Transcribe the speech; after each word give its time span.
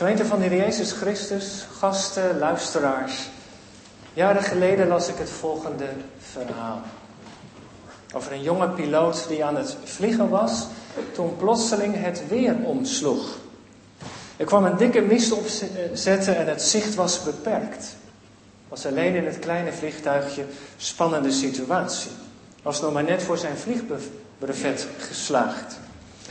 Gemeente 0.00 0.24
van 0.24 0.38
de 0.38 0.44
Heer 0.44 0.58
Jezus 0.58 0.92
Christus, 0.92 1.66
gasten, 1.78 2.38
luisteraars. 2.38 3.28
Jaren 4.12 4.42
geleden 4.42 4.88
las 4.88 5.08
ik 5.08 5.16
het 5.16 5.30
volgende 5.30 5.88
verhaal. 6.18 6.80
Over 8.14 8.32
een 8.32 8.42
jonge 8.42 8.68
piloot 8.68 9.28
die 9.28 9.44
aan 9.44 9.56
het 9.56 9.76
vliegen 9.84 10.28
was 10.28 10.66
toen 11.12 11.36
plotseling 11.36 11.94
het 11.96 12.28
weer 12.28 12.56
omsloeg. 12.62 13.38
Er 14.36 14.44
kwam 14.44 14.64
een 14.64 14.76
dikke 14.76 15.00
mist 15.00 15.32
opzetten 15.32 16.36
en 16.36 16.46
het 16.46 16.62
zicht 16.62 16.94
was 16.94 17.22
beperkt. 17.22 17.96
Was 18.68 18.86
alleen 18.86 19.14
in 19.14 19.26
het 19.26 19.38
kleine 19.38 19.72
vliegtuigje 19.72 20.44
spannende 20.76 21.32
situatie. 21.32 22.10
Was 22.62 22.80
nog 22.80 22.92
maar 22.92 23.04
net 23.04 23.22
voor 23.22 23.38
zijn 23.38 23.56
vliegbrevet 23.56 24.86
geslaagd. 24.98 25.79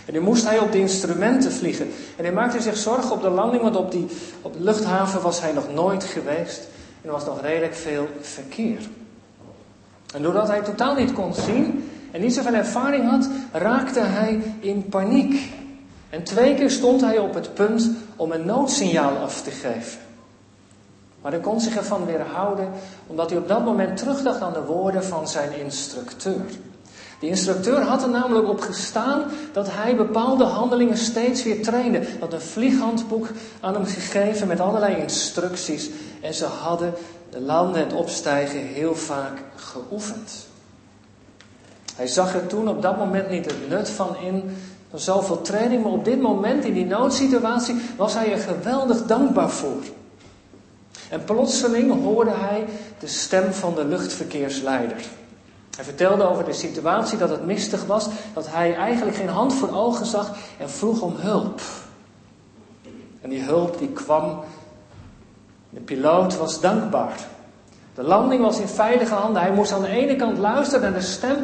En 0.09 0.15
nu 0.15 0.21
moest 0.21 0.45
hij 0.45 0.59
op 0.59 0.71
de 0.71 0.79
instrumenten 0.79 1.51
vliegen. 1.51 1.85
En 2.17 2.23
hij 2.23 2.33
maakte 2.33 2.61
zich 2.61 2.77
zorgen 2.77 3.11
op 3.11 3.21
de 3.21 3.29
landing, 3.29 3.61
want 3.61 3.75
op, 3.75 3.91
die, 3.91 4.07
op 4.41 4.53
de 4.53 4.63
luchthaven 4.63 5.21
was 5.21 5.41
hij 5.41 5.51
nog 5.51 5.73
nooit 5.73 6.03
geweest. 6.03 6.67
En 7.01 7.07
er 7.07 7.11
was 7.11 7.25
nog 7.25 7.41
redelijk 7.41 7.73
veel 7.73 8.07
verkeer. 8.21 8.79
En 10.13 10.21
doordat 10.21 10.47
hij 10.47 10.61
totaal 10.61 10.95
niet 10.95 11.13
kon 11.13 11.33
zien 11.33 11.89
en 12.11 12.21
niet 12.21 12.33
zoveel 12.33 12.53
ervaring 12.53 13.09
had, 13.09 13.29
raakte 13.51 13.99
hij 13.99 14.41
in 14.59 14.85
paniek. 14.89 15.51
En 16.09 16.23
twee 16.23 16.55
keer 16.55 16.69
stond 16.69 17.01
hij 17.01 17.17
op 17.17 17.33
het 17.33 17.53
punt 17.53 17.91
om 18.15 18.31
een 18.31 18.45
noodsignaal 18.45 19.17
af 19.17 19.41
te 19.41 19.51
geven. 19.51 19.99
Maar 21.21 21.31
hij 21.31 21.41
kon 21.41 21.61
zich 21.61 21.75
ervan 21.75 22.05
weerhouden, 22.05 22.71
omdat 23.07 23.29
hij 23.29 23.39
op 23.39 23.47
dat 23.47 23.65
moment 23.65 23.97
terugdacht 23.97 24.41
aan 24.41 24.53
de 24.53 24.65
woorden 24.65 25.03
van 25.03 25.27
zijn 25.27 25.59
instructeur. 25.59 26.45
De 27.19 27.27
instructeur 27.27 27.81
had 27.81 28.03
er 28.03 28.09
namelijk 28.09 28.47
op 28.47 28.61
gestaan 28.61 29.23
dat 29.53 29.67
hij 29.71 29.95
bepaalde 29.95 30.43
handelingen 30.43 30.97
steeds 30.97 31.43
weer 31.43 31.63
trainde. 31.63 32.01
Dat 32.19 32.33
een 32.33 32.41
vlieghandboek 32.41 33.27
aan 33.59 33.73
hem 33.73 33.85
gegeven 33.85 34.47
met 34.47 34.59
allerlei 34.59 34.95
instructies. 34.95 35.89
En 36.21 36.33
ze 36.33 36.45
hadden 36.45 36.93
de 37.29 37.41
landen 37.41 37.81
en 37.81 37.87
het 37.87 37.97
opstijgen 37.97 38.59
heel 38.59 38.95
vaak 38.95 39.41
geoefend. 39.55 40.47
Hij 41.95 42.07
zag 42.07 42.33
er 42.33 42.47
toen 42.47 42.67
op 42.67 42.81
dat 42.81 42.97
moment 42.97 43.29
niet 43.29 43.45
het 43.45 43.69
nut 43.69 43.89
van 43.89 44.17
in, 44.17 44.57
van 44.89 44.99
zoveel 44.99 45.41
training, 45.41 45.83
maar 45.83 45.91
op 45.91 46.05
dit 46.05 46.21
moment 46.21 46.65
in 46.65 46.73
die 46.73 46.85
noodsituatie 46.85 47.75
was 47.97 48.13
hij 48.13 48.31
er 48.31 48.39
geweldig 48.39 49.05
dankbaar 49.05 49.49
voor. 49.49 49.83
En 51.09 51.23
plotseling 51.23 52.03
hoorde 52.03 52.33
hij 52.33 52.65
de 52.99 53.07
stem 53.07 53.53
van 53.53 53.75
de 53.75 53.85
luchtverkeersleider. 53.85 54.97
Hij 55.79 55.87
vertelde 55.87 56.29
over 56.29 56.43
de 56.43 56.53
situatie 56.53 57.17
dat 57.17 57.29
het 57.29 57.45
mistig 57.45 57.85
was, 57.85 58.07
dat 58.33 58.47
hij 58.49 58.75
eigenlijk 58.75 59.17
geen 59.17 59.29
hand 59.29 59.53
voor 59.53 59.73
ogen 59.73 60.05
zag 60.05 60.35
en 60.57 60.69
vroeg 60.69 61.01
om 61.01 61.15
hulp. 61.15 61.61
En 63.21 63.29
die 63.29 63.41
hulp 63.41 63.77
die 63.77 63.89
kwam. 63.89 64.39
De 65.69 65.79
piloot 65.79 66.37
was 66.37 66.59
dankbaar. 66.59 67.19
De 67.93 68.03
landing 68.03 68.41
was 68.41 68.59
in 68.59 68.67
veilige 68.67 69.13
handen. 69.13 69.41
Hij 69.41 69.51
moest 69.51 69.71
aan 69.71 69.81
de 69.81 69.87
ene 69.87 70.15
kant 70.15 70.37
luisteren 70.37 70.81
naar 70.81 70.99
de 70.99 71.05
stem 71.05 71.37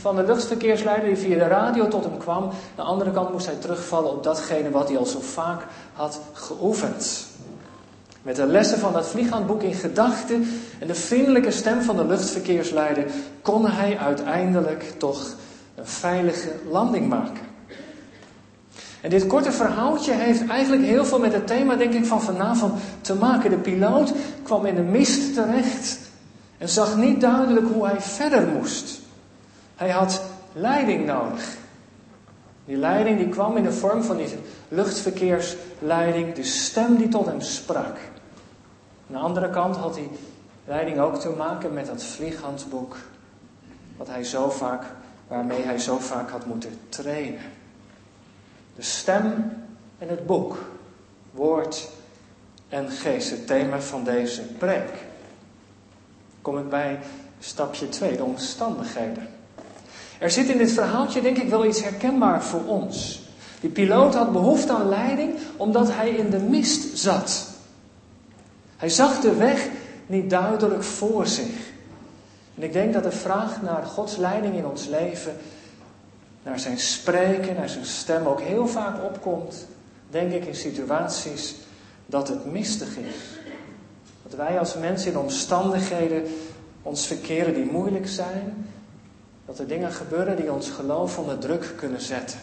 van 0.00 0.16
de 0.16 0.22
luchtverkeersleider 0.22 1.08
die 1.08 1.16
via 1.16 1.38
de 1.38 1.46
radio 1.46 1.88
tot 1.88 2.04
hem 2.04 2.18
kwam. 2.18 2.42
Aan 2.42 2.52
de 2.76 2.82
andere 2.82 3.10
kant 3.10 3.32
moest 3.32 3.46
hij 3.46 3.56
terugvallen 3.56 4.10
op 4.10 4.22
datgene 4.22 4.70
wat 4.70 4.88
hij 4.88 4.98
al 4.98 5.06
zo 5.06 5.20
vaak 5.20 5.66
had 5.92 6.20
geoefend. 6.32 7.27
Met 8.28 8.36
de 8.36 8.46
lessen 8.46 8.78
van 8.78 8.92
dat 8.92 9.08
vlieghandboek 9.08 9.62
in 9.62 9.74
gedachten 9.74 10.46
en 10.78 10.86
de 10.86 10.94
vriendelijke 10.94 11.50
stem 11.50 11.82
van 11.82 11.96
de 11.96 12.06
luchtverkeersleider 12.06 13.04
kon 13.42 13.70
hij 13.70 13.98
uiteindelijk 13.98 14.92
toch 14.96 15.36
een 15.74 15.86
veilige 15.86 16.52
landing 16.70 17.08
maken. 17.08 17.42
En 19.00 19.10
dit 19.10 19.26
korte 19.26 19.52
verhaaltje 19.52 20.12
heeft 20.12 20.46
eigenlijk 20.46 20.82
heel 20.82 21.04
veel 21.04 21.18
met 21.18 21.32
het 21.32 21.46
thema, 21.46 21.76
denk 21.76 21.92
ik, 21.92 22.04
van 22.04 22.22
vanavond 22.22 22.80
te 23.00 23.14
maken. 23.14 23.50
De 23.50 23.56
piloot 23.56 24.12
kwam 24.42 24.66
in 24.66 24.74
de 24.74 24.82
mist 24.82 25.34
terecht 25.34 25.98
en 26.58 26.68
zag 26.68 26.96
niet 26.96 27.20
duidelijk 27.20 27.66
hoe 27.72 27.86
hij 27.86 28.00
verder 28.00 28.46
moest. 28.46 29.00
Hij 29.76 29.90
had 29.90 30.22
leiding 30.52 31.06
nodig. 31.06 31.56
Die 32.64 32.76
leiding 32.76 33.18
die 33.18 33.28
kwam 33.28 33.56
in 33.56 33.62
de 33.62 33.72
vorm 33.72 34.02
van 34.02 34.16
die 34.16 34.28
luchtverkeersleiding, 34.68 36.34
de 36.34 36.44
stem 36.44 36.96
die 36.96 37.08
tot 37.08 37.26
hem 37.26 37.40
sprak. 37.40 37.96
Aan 39.08 39.14
de 39.14 39.20
andere 39.20 39.50
kant 39.50 39.76
had 39.76 39.94
die 39.94 40.10
leiding 40.64 40.98
ook 40.98 41.16
te 41.16 41.28
maken 41.28 41.72
met 41.72 41.86
dat 41.86 42.02
vlieghandboek, 42.02 42.96
wat 43.96 44.08
hij 44.08 44.24
zo 44.24 44.50
vaak, 44.50 44.84
waarmee 45.28 45.62
hij 45.62 45.78
zo 45.78 45.98
vaak 45.98 46.30
had 46.30 46.46
moeten 46.46 46.78
trainen. 46.88 47.40
De 48.76 48.82
stem 48.82 49.52
en 49.98 50.08
het 50.08 50.26
boek, 50.26 50.64
woord 51.30 51.88
en 52.68 52.90
geest, 52.90 53.30
het 53.30 53.46
thema 53.46 53.80
van 53.80 54.04
deze 54.04 54.42
preek. 54.42 54.90
Kom 56.42 56.58
ik 56.58 56.68
bij 56.68 56.98
stapje 57.38 57.88
2, 57.88 58.16
de 58.16 58.24
omstandigheden. 58.24 59.28
Er 60.18 60.30
zit 60.30 60.48
in 60.48 60.58
dit 60.58 60.72
verhaaltje 60.72 61.20
denk 61.20 61.36
ik 61.36 61.48
wel 61.48 61.64
iets 61.64 61.82
herkenbaar 61.82 62.42
voor 62.44 62.64
ons. 62.64 63.22
Die 63.60 63.70
piloot 63.70 64.14
had 64.14 64.32
behoefte 64.32 64.72
aan 64.72 64.88
leiding 64.88 65.34
omdat 65.56 65.92
hij 65.92 66.10
in 66.10 66.30
de 66.30 66.38
mist 66.38 66.98
zat. 66.98 67.56
Hij 68.78 68.88
zag 68.88 69.20
de 69.20 69.34
weg 69.34 69.68
niet 70.06 70.30
duidelijk 70.30 70.82
voor 70.84 71.26
zich. 71.26 71.70
En 72.54 72.62
ik 72.62 72.72
denk 72.72 72.92
dat 72.92 73.02
de 73.02 73.12
vraag 73.12 73.62
naar 73.62 73.82
Gods 73.82 74.16
leiding 74.16 74.54
in 74.54 74.66
ons 74.66 74.86
leven, 74.86 75.36
naar 76.42 76.58
zijn 76.58 76.78
spreken, 76.78 77.54
naar 77.54 77.68
zijn 77.68 77.84
stem 77.84 78.26
ook 78.26 78.40
heel 78.40 78.66
vaak 78.66 79.04
opkomt, 79.04 79.66
denk 80.10 80.32
ik 80.32 80.44
in 80.44 80.54
situaties 80.54 81.54
dat 82.06 82.28
het 82.28 82.44
mistig 82.44 82.96
is. 82.96 83.16
Dat 84.22 84.34
wij 84.34 84.58
als 84.58 84.74
mensen 84.74 85.10
in 85.10 85.18
omstandigheden 85.18 86.22
ons 86.82 87.06
verkeren 87.06 87.54
die 87.54 87.70
moeilijk 87.70 88.08
zijn, 88.08 88.66
dat 89.46 89.58
er 89.58 89.68
dingen 89.68 89.92
gebeuren 89.92 90.36
die 90.36 90.52
ons 90.52 90.70
geloof 90.70 91.18
onder 91.18 91.38
druk 91.38 91.72
kunnen 91.76 92.00
zetten. 92.00 92.38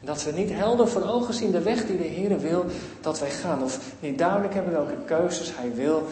Dat 0.00 0.24
we 0.24 0.32
niet 0.32 0.50
helder 0.52 0.88
voor 0.88 1.02
ogen 1.02 1.34
zien 1.34 1.50
de 1.50 1.62
weg 1.62 1.86
die 1.86 1.96
de 1.96 2.04
Heer 2.04 2.40
wil 2.40 2.64
dat 3.00 3.18
wij 3.18 3.30
gaan. 3.30 3.62
Of 3.62 3.80
niet 4.00 4.18
duidelijk 4.18 4.54
hebben 4.54 4.72
welke 4.72 4.96
keuzes 5.04 5.52
Hij 5.56 5.74
wil 5.74 6.06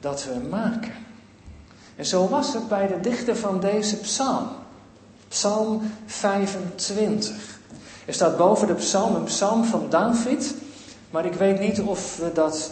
dat 0.00 0.24
we 0.24 0.48
maken. 0.48 0.92
En 1.96 2.06
zo 2.06 2.28
was 2.28 2.54
het 2.54 2.68
bij 2.68 2.86
de 2.86 3.00
dichter 3.00 3.36
van 3.36 3.60
deze 3.60 3.96
psalm. 3.96 4.48
Psalm 5.28 5.82
25. 6.06 7.34
Er 8.06 8.14
staat 8.14 8.36
boven 8.36 8.66
de 8.66 8.74
psalm 8.74 9.14
een 9.14 9.24
psalm 9.24 9.64
van 9.64 9.86
David. 9.90 10.54
Maar 11.10 11.24
ik 11.24 11.34
weet 11.34 11.60
niet 11.60 11.80
of 11.80 12.16
we 12.16 12.32
dat 12.32 12.70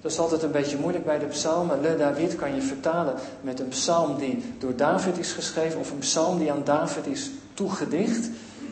dat 0.00 0.10
is 0.10 0.18
altijd 0.18 0.42
een 0.42 0.50
beetje 0.50 0.78
moeilijk 0.78 1.04
bij 1.04 1.18
de 1.18 1.26
psalmen. 1.26 1.80
Le 1.80 1.96
David 1.96 2.36
kan 2.36 2.54
je 2.54 2.62
vertalen 2.62 3.14
met 3.40 3.60
een 3.60 3.68
psalm 3.68 4.18
die 4.18 4.54
door 4.58 4.76
David 4.76 5.18
is 5.18 5.32
geschreven 5.32 5.80
of 5.80 5.90
een 5.90 5.98
psalm 5.98 6.38
die 6.38 6.52
aan 6.52 6.64
David 6.64 7.06
is 7.06 7.30
toegedicht. 7.54 8.28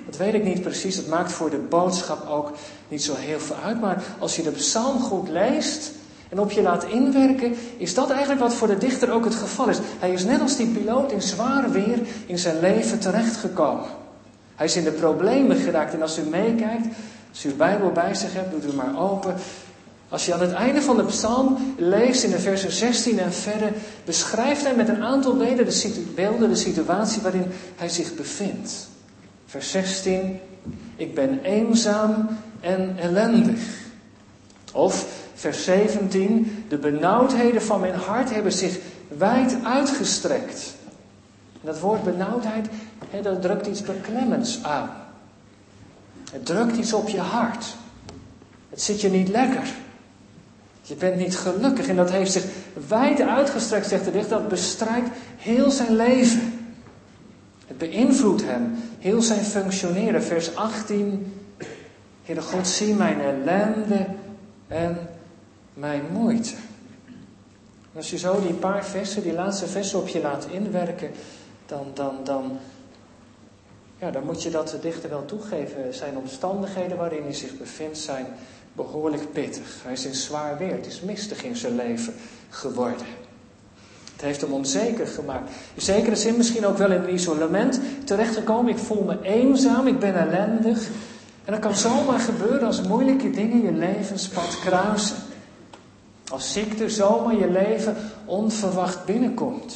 Dat 0.08 0.16
weet 0.16 0.34
ik 0.34 0.44
niet 0.44 0.62
precies. 0.62 0.96
Het 0.96 1.08
maakt 1.08 1.32
voor 1.32 1.50
de 1.50 1.66
boodschap 1.68 2.28
ook 2.28 2.52
niet 2.88 3.02
zo 3.02 3.14
heel 3.16 3.40
veel 3.40 3.56
uit. 3.64 3.80
Maar 3.80 4.02
als 4.18 4.36
je 4.36 4.42
de 4.42 4.50
psalm 4.50 5.00
goed 5.00 5.28
leest 5.28 5.90
en 6.28 6.38
op 6.38 6.50
je 6.50 6.62
laat 6.62 6.84
inwerken, 6.84 7.54
is 7.76 7.94
dat 7.94 8.10
eigenlijk 8.10 8.40
wat 8.40 8.54
voor 8.54 8.66
de 8.66 8.78
dichter 8.78 9.10
ook 9.10 9.24
het 9.24 9.34
geval 9.34 9.68
is. 9.68 9.78
Hij 9.98 10.12
is 10.12 10.24
net 10.24 10.40
als 10.40 10.56
die 10.56 10.66
piloot 10.66 11.12
in 11.12 11.22
zwaar 11.22 11.70
weer 11.70 11.98
in 12.26 12.38
zijn 12.38 12.60
leven 12.60 12.98
terechtgekomen. 12.98 13.86
Hij 14.54 14.66
is 14.66 14.76
in 14.76 14.84
de 14.84 14.92
problemen 14.92 15.56
geraakt. 15.56 15.94
En 15.94 16.02
als 16.02 16.18
u 16.18 16.22
meekijkt, 16.22 16.86
als 17.30 17.44
u 17.44 17.48
uw 17.48 17.56
Bijbel 17.56 17.92
bij 17.92 18.14
zich 18.14 18.32
hebt, 18.32 18.50
doet 18.50 18.72
u 18.72 18.76
maar 18.76 18.98
open. 18.98 19.34
Als 20.08 20.26
je 20.26 20.34
aan 20.34 20.40
het 20.40 20.52
einde 20.52 20.82
van 20.82 20.96
de 20.96 21.04
psalm 21.04 21.74
leest 21.76 22.22
in 22.22 22.30
de 22.30 22.38
versen 22.38 22.72
16 22.72 23.18
en 23.18 23.32
verder, 23.32 23.72
beschrijft 24.04 24.64
hij 24.64 24.74
met 24.74 24.88
een 24.88 25.02
aantal 25.02 25.36
beelden 25.36 25.64
de, 25.64 26.04
beelden 26.14 26.48
de 26.48 26.56
situatie 26.56 27.22
waarin 27.22 27.46
hij 27.76 27.88
zich 27.88 28.14
bevindt. 28.14 28.88
Vers 29.48 29.70
16, 29.70 30.40
ik 30.96 31.14
ben 31.14 31.40
eenzaam 31.42 32.28
en 32.60 32.96
ellendig. 32.98 33.60
Of 34.72 35.06
vers 35.34 35.64
17, 35.64 36.64
de 36.68 36.78
benauwdheden 36.78 37.62
van 37.62 37.80
mijn 37.80 37.94
hart 37.94 38.30
hebben 38.30 38.52
zich 38.52 38.78
wijd 39.08 39.56
uitgestrekt. 39.64 40.74
dat 41.60 41.80
woord 41.80 42.04
benauwdheid, 42.04 42.68
dat 43.22 43.42
drukt 43.42 43.66
iets 43.66 43.82
beklemmends 43.82 44.62
aan. 44.62 44.90
Het 46.30 46.46
drukt 46.46 46.76
iets 46.76 46.92
op 46.92 47.08
je 47.08 47.20
hart. 47.20 47.76
Het 48.70 48.82
zit 48.82 49.00
je 49.00 49.10
niet 49.10 49.28
lekker. 49.28 49.68
Je 50.82 50.94
bent 50.94 51.16
niet 51.16 51.36
gelukkig 51.36 51.86
en 51.86 51.96
dat 51.96 52.10
heeft 52.10 52.32
zich 52.32 52.44
wijd 52.88 53.20
uitgestrekt, 53.20 53.88
zegt 53.88 54.04
de 54.04 54.10
dichter. 54.10 54.38
Dat 54.38 54.48
bestrijkt 54.48 55.08
heel 55.36 55.70
zijn 55.70 55.96
leven. 55.96 56.57
Beïnvloedt 57.78 58.44
hem, 58.44 58.74
heel 58.98 59.22
zijn 59.22 59.44
functioneren. 59.44 60.22
Vers 60.22 60.54
18. 60.54 61.32
Heere 62.22 62.42
God, 62.42 62.66
zie 62.66 62.94
mijn 62.94 63.20
ellende 63.20 64.06
en 64.68 65.08
mijn 65.74 66.02
moeite. 66.12 66.54
als 67.96 68.10
je 68.10 68.18
zo 68.18 68.40
die 68.40 68.52
paar 68.52 68.84
versen, 68.84 69.22
die 69.22 69.32
laatste 69.32 69.66
versen 69.66 69.98
op 69.98 70.08
je 70.08 70.20
laat 70.20 70.46
inwerken, 70.50 71.10
dan, 71.66 71.86
dan, 71.94 72.14
dan, 72.24 72.58
ja, 73.98 74.10
dan 74.10 74.24
moet 74.24 74.42
je 74.42 74.50
dat 74.50 74.68
de 74.68 74.80
dichter 74.80 75.10
wel 75.10 75.24
toegeven. 75.24 75.94
Zijn 75.94 76.16
omstandigheden 76.16 76.96
waarin 76.96 77.22
hij 77.22 77.34
zich 77.34 77.58
bevindt 77.58 77.98
zijn 77.98 78.26
behoorlijk 78.72 79.32
pittig. 79.32 79.82
Hij 79.82 79.92
is 79.92 80.04
in 80.04 80.14
zwaar 80.14 80.58
weer. 80.58 80.72
Het 80.72 80.86
is 80.86 81.00
mistig 81.00 81.42
in 81.42 81.56
zijn 81.56 81.76
leven 81.76 82.14
geworden. 82.48 83.06
Het 84.18 84.26
heeft 84.26 84.40
hem 84.40 84.52
onzeker 84.52 85.06
gemaakt. 85.06 85.50
In 85.74 85.82
zekere 85.82 86.16
zin 86.16 86.36
misschien 86.36 86.66
ook 86.66 86.76
wel 86.76 86.92
in 86.92 87.02
een 87.02 87.14
isolement 87.14 87.80
terechtgekomen. 88.04 88.72
Ik 88.72 88.78
voel 88.78 89.02
me 89.02 89.18
eenzaam, 89.22 89.86
ik 89.86 89.98
ben 89.98 90.14
ellendig. 90.14 90.88
En 91.44 91.52
dat 91.52 91.60
kan 91.60 91.74
zomaar 91.74 92.18
gebeuren 92.18 92.66
als 92.66 92.82
moeilijke 92.82 93.30
dingen 93.30 93.62
je 93.62 93.72
levenspad 93.72 94.58
kruisen. 94.60 95.16
Als 96.30 96.52
ziekte 96.52 96.90
zomaar 96.90 97.34
je 97.34 97.50
leven 97.50 97.96
onverwacht 98.24 99.04
binnenkomt. 99.04 99.74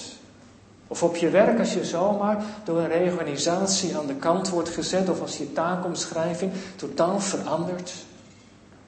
Of 0.86 1.02
op 1.02 1.16
je 1.16 1.30
werk 1.30 1.58
als 1.58 1.74
je 1.74 1.84
zomaar 1.84 2.44
door 2.64 2.78
een 2.78 2.88
reorganisatie 2.88 3.96
aan 3.96 4.06
de 4.06 4.16
kant 4.16 4.48
wordt 4.48 4.68
gezet. 4.68 5.08
Of 5.08 5.20
als 5.20 5.38
je 5.38 5.52
taakomschrijving 5.52 6.52
totaal 6.76 7.20
verandert. 7.20 7.92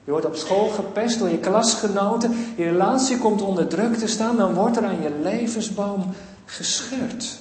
Je 0.05 0.11
wordt 0.11 0.25
op 0.25 0.35
school 0.35 0.67
gepest 0.67 1.19
door 1.19 1.29
je 1.29 1.37
klasgenoten. 1.37 2.53
Je 2.55 2.63
relatie 2.63 3.17
komt 3.17 3.41
onder 3.41 3.67
druk 3.67 3.95
te 3.95 4.07
staan. 4.07 4.37
Dan 4.37 4.53
wordt 4.53 4.77
er 4.77 4.85
aan 4.85 5.01
je 5.01 5.19
levensboom 5.21 6.13
gescheurd. 6.45 7.39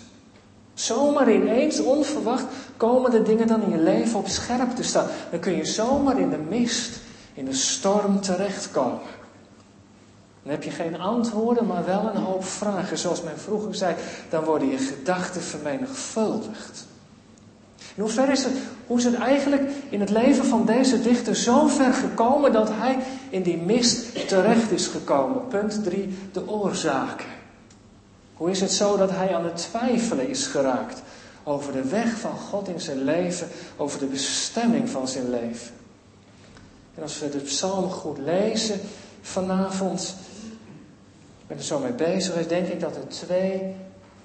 Zomaar 0.75 1.33
ineens, 1.33 1.81
onverwacht, 1.81 2.45
komen 2.77 3.11
de 3.11 3.23
dingen 3.23 3.47
dan 3.47 3.63
in 3.63 3.71
je 3.71 3.83
leven 3.83 4.19
op 4.19 4.29
scherp 4.29 4.71
te 4.71 4.83
staan. 4.83 5.07
Dan 5.31 5.41
kun 5.41 5.57
je 5.57 5.65
zomaar 5.65 6.19
in 6.19 6.31
de 6.31 6.39
mist, 6.49 7.01
in 7.35 7.45
de 7.45 7.53
storm 7.53 8.21
terechtkomen. 8.21 9.01
Dan 10.43 10.53
heb 10.53 10.63
je 10.63 10.71
geen 10.71 11.01
antwoorden, 11.01 11.67
maar 11.67 11.85
wel 11.85 12.11
een 12.15 12.23
hoop 12.23 12.45
vragen. 12.45 12.99
Zoals 12.99 13.23
men 13.23 13.39
vroeger 13.39 13.75
zei, 13.75 13.95
dan 14.31 14.45
worden 14.45 14.69
je 14.69 14.79
gedachten 14.79 15.41
vermenigvuldigd. 15.43 16.87
In 17.95 18.31
is 18.31 18.45
het, 18.45 18.53
hoe 18.87 18.99
is 18.99 19.05
het 19.05 19.15
eigenlijk 19.15 19.71
in 19.89 20.01
het 20.01 20.11
leven 20.11 20.45
van 20.45 20.67
deze 20.67 21.03
dichter 21.03 21.37
zo 21.37 21.67
ver 21.67 21.93
gekomen 21.93 22.53
dat 22.53 22.69
hij 22.73 22.99
in 23.31 23.43
die 23.43 23.57
mist 23.57 24.29
terecht 24.29 24.71
is 24.71 24.87
gekomen? 24.87 25.49
Punt 25.49 25.85
3, 25.85 26.19
de 26.33 26.49
oorzaken. 26.49 27.27
Hoe 28.35 28.51
is 28.51 28.61
het 28.61 28.73
zo 28.73 28.97
dat 28.97 29.11
hij 29.11 29.35
aan 29.35 29.45
het 29.45 29.57
twijfelen 29.57 30.29
is 30.29 30.47
geraakt 30.47 31.03
over 31.43 31.73
de 31.73 31.85
weg 31.85 32.19
van 32.19 32.37
God 32.37 32.69
in 32.69 32.81
zijn 32.81 33.05
leven, 33.05 33.49
over 33.77 33.99
de 33.99 34.07
bestemming 34.07 34.89
van 34.91 35.09
zijn 35.09 35.31
leven? 35.31 35.75
En 36.95 37.03
als 37.03 37.19
we 37.19 37.29
de 37.29 37.39
psalm 37.39 37.91
goed 37.91 38.19
lezen 38.19 38.81
vanavond, 39.21 40.15
ik 41.41 41.47
ben 41.47 41.57
er 41.57 41.63
zo 41.63 41.79
mee 41.79 41.93
bezig, 41.93 42.47
denk 42.47 42.67
ik 42.69 42.81
dat 42.81 42.97
er 42.97 43.09
twee 43.09 43.75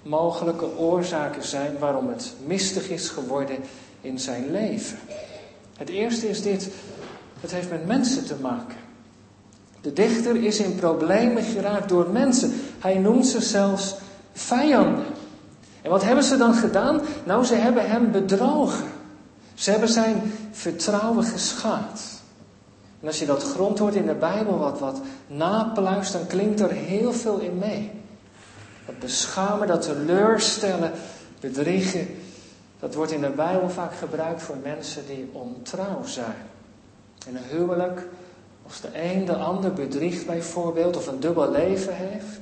mogelijke 0.10 0.78
oorzaken 0.78 1.44
zijn 1.44 1.78
waarom 1.80 2.08
het 2.08 2.34
mistig 2.46 2.90
is 2.90 3.10
geworden 3.10 3.58
in 4.02 4.20
zijn 4.20 4.52
leven. 4.52 4.98
Het 5.78 5.90
eerste 5.90 6.30
is 6.30 6.42
dit, 6.42 6.70
het 7.40 7.52
heeft 7.52 7.70
met 7.70 7.86
mensen 7.86 8.26
te 8.26 8.36
maken. 8.42 8.76
De 9.82 9.94
dichter 9.94 10.44
is 10.44 10.60
in 10.60 10.76
problemen 10.76 11.44
geraakt 11.44 11.90
door 11.90 12.10
mensen. 12.10 12.52
Hij 12.80 12.98
noemt 12.98 13.28
ze 13.28 13.42
zelfs 13.42 13.96
vijanden. 14.34 15.06
En 15.82 15.90
wat 15.90 16.04
hebben 16.04 16.24
ze 16.24 16.38
dan 16.38 16.54
gedaan? 16.54 17.02
Nou, 17.26 17.46
ze 17.46 17.56
hebben 17.56 17.90
hem 17.90 18.12
bedrogen. 18.12 18.88
Ze 19.54 19.72
hebben 19.72 19.90
zijn 19.90 20.34
vertrouwen 20.52 21.24
geschaad. 21.24 22.02
En 23.02 23.08
als 23.08 23.20
je 23.20 23.26
dat 23.26 23.44
grondwoord 23.44 23.96
in 23.96 24.06
de 24.06 24.16
Bijbel 24.16 24.58
wat, 24.58 24.80
wat 24.80 25.02
napluist, 25.28 26.14
dan 26.14 26.28
klinkt 26.28 26.60
er 26.60 26.72
heel 26.72 27.14
veel 27.14 27.40
in 27.40 27.58
mee. 27.58 27.99
Dat 28.90 29.00
beschamen, 29.00 29.68
dat 29.68 29.82
teleurstellen, 29.82 30.92
bedriegen, 31.40 32.08
dat 32.80 32.94
wordt 32.94 33.12
in 33.12 33.22
de 33.22 33.30
Bijbel 33.30 33.70
vaak 33.70 33.96
gebruikt 33.96 34.42
voor 34.42 34.56
mensen 34.64 35.06
die 35.08 35.30
ontrouw 35.32 36.04
zijn. 36.06 36.36
In 37.28 37.36
een 37.36 37.44
huwelijk, 37.50 38.08
als 38.66 38.82
de 38.82 38.90
een 38.94 39.26
de 39.26 39.36
ander 39.36 39.74
bedriegt 39.74 40.26
bijvoorbeeld, 40.26 40.98
of 40.98 41.08
een 41.08 41.20
dubbel 41.20 41.52
leven 41.52 41.96
heeft. 41.96 42.40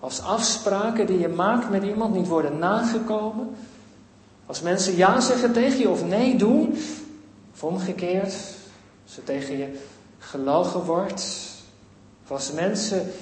Als 0.00 0.20
afspraken 0.20 1.06
die 1.06 1.18
je 1.18 1.28
maakt 1.28 1.70
met 1.70 1.82
iemand 1.82 2.14
niet 2.14 2.28
worden 2.28 2.58
nagekomen. 2.58 3.56
Als 4.46 4.60
mensen 4.60 4.96
ja 4.96 5.20
zeggen 5.20 5.52
tegen 5.52 5.78
je 5.78 5.88
of 5.88 6.04
nee 6.04 6.36
doen. 6.36 6.78
Of 7.54 7.64
omgekeerd, 7.64 8.34
als 9.04 9.16
er 9.16 9.24
tegen 9.24 9.58
je 9.58 9.78
gelogen 10.18 10.80
wordt. 10.80 11.36
Of 12.24 12.30
als 12.30 12.52
mensen 12.52 13.12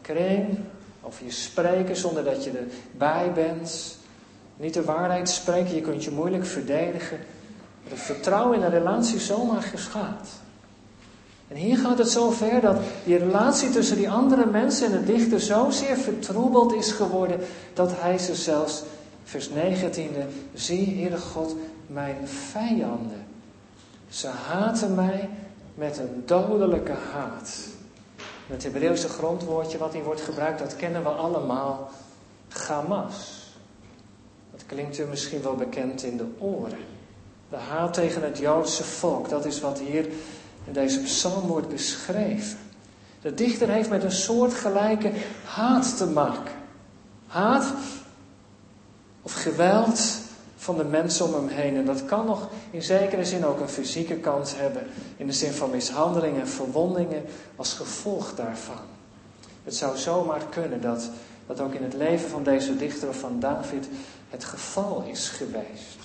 kring 0.00 0.58
of 1.00 1.20
je 1.24 1.30
spreken 1.30 1.96
zonder 1.96 2.24
dat 2.24 2.44
je 2.44 2.50
erbij 2.50 3.32
bent. 3.32 3.96
Niet 4.56 4.74
de 4.74 4.84
waarheid 4.84 5.28
spreken, 5.28 5.74
je 5.74 5.80
kunt 5.80 6.04
je 6.04 6.10
moeilijk 6.10 6.46
verdedigen. 6.46 7.18
Het 7.88 7.98
vertrouwen 7.98 8.56
in 8.56 8.64
een 8.64 8.70
relatie 8.70 9.18
zomaar 9.18 9.62
geschaad. 9.62 10.28
En 11.48 11.56
hier 11.56 11.78
gaat 11.78 11.98
het 11.98 12.10
zo 12.10 12.30
ver 12.30 12.60
dat 12.60 12.76
die 13.04 13.16
relatie 13.16 13.70
tussen 13.70 13.96
die 13.96 14.10
andere 14.10 14.46
mensen 14.46 14.86
en 14.86 14.92
de 14.92 15.12
dichter 15.12 15.40
zozeer 15.40 15.96
vertroebeld 15.96 16.72
is 16.72 16.90
geworden 16.90 17.40
dat 17.74 17.92
hij 17.94 18.18
ze 18.18 18.34
zelfs, 18.34 18.82
vers 19.24 19.50
19, 19.50 20.10
zie, 20.54 20.94
Heere 20.96 21.18
God, 21.18 21.56
mijn 21.86 22.28
vijanden. 22.50 23.26
Ze 24.08 24.28
haten 24.28 24.94
mij 24.94 25.28
met 25.74 25.98
een 25.98 26.22
dodelijke 26.26 26.94
haat. 27.12 27.67
Het 28.48 28.62
Hebreeuwse 28.62 29.08
grondwoordje 29.08 29.78
wat 29.78 29.92
hier 29.92 30.02
wordt 30.02 30.20
gebruikt, 30.20 30.58
dat 30.58 30.76
kennen 30.76 31.02
we 31.02 31.08
allemaal. 31.08 31.90
Gamas. 32.48 33.46
Dat 34.52 34.62
klinkt 34.66 34.98
u 34.98 35.04
misschien 35.04 35.42
wel 35.42 35.54
bekend 35.54 36.02
in 36.02 36.16
de 36.16 36.26
oren. 36.38 36.78
De 37.50 37.56
haat 37.56 37.94
tegen 37.94 38.22
het 38.22 38.38
Joodse 38.38 38.84
volk, 38.84 39.28
dat 39.28 39.44
is 39.44 39.60
wat 39.60 39.78
hier 39.78 40.06
in 40.64 40.72
deze 40.72 41.00
psalm 41.00 41.46
wordt 41.46 41.68
beschreven. 41.68 42.58
De 43.20 43.34
dichter 43.34 43.68
heeft 43.68 43.90
met 43.90 44.02
een 44.02 44.12
soortgelijke 44.12 45.12
haat 45.44 45.96
te 45.96 46.06
maken. 46.06 46.52
Haat 47.26 47.72
of 49.22 49.32
geweld 49.32 50.00
van 50.68 50.76
de 50.76 50.84
mensen 50.84 51.26
om 51.26 51.34
hem 51.34 51.48
heen. 51.48 51.76
En 51.76 51.84
dat 51.84 52.04
kan 52.04 52.26
nog 52.26 52.48
in 52.70 52.82
zekere 52.82 53.24
zin 53.24 53.44
ook 53.44 53.60
een 53.60 53.68
fysieke 53.68 54.14
kant 54.14 54.54
hebben. 54.56 54.86
In 55.16 55.26
de 55.26 55.32
zin 55.32 55.52
van 55.52 55.70
mishandelingen 55.70 56.40
en 56.40 56.48
verwondingen 56.48 57.24
als 57.56 57.72
gevolg 57.72 58.34
daarvan. 58.34 58.84
Het 59.64 59.74
zou 59.74 59.96
zomaar 59.96 60.42
kunnen 60.50 60.80
dat 60.80 61.10
dat 61.46 61.60
ook 61.60 61.74
in 61.74 61.82
het 61.82 61.94
leven 61.94 62.28
van 62.28 62.42
deze 62.42 62.76
dichter 62.76 63.08
of 63.08 63.18
van 63.18 63.40
David 63.40 63.88
het 64.30 64.44
geval 64.44 65.04
is 65.06 65.28
geweest. 65.28 65.98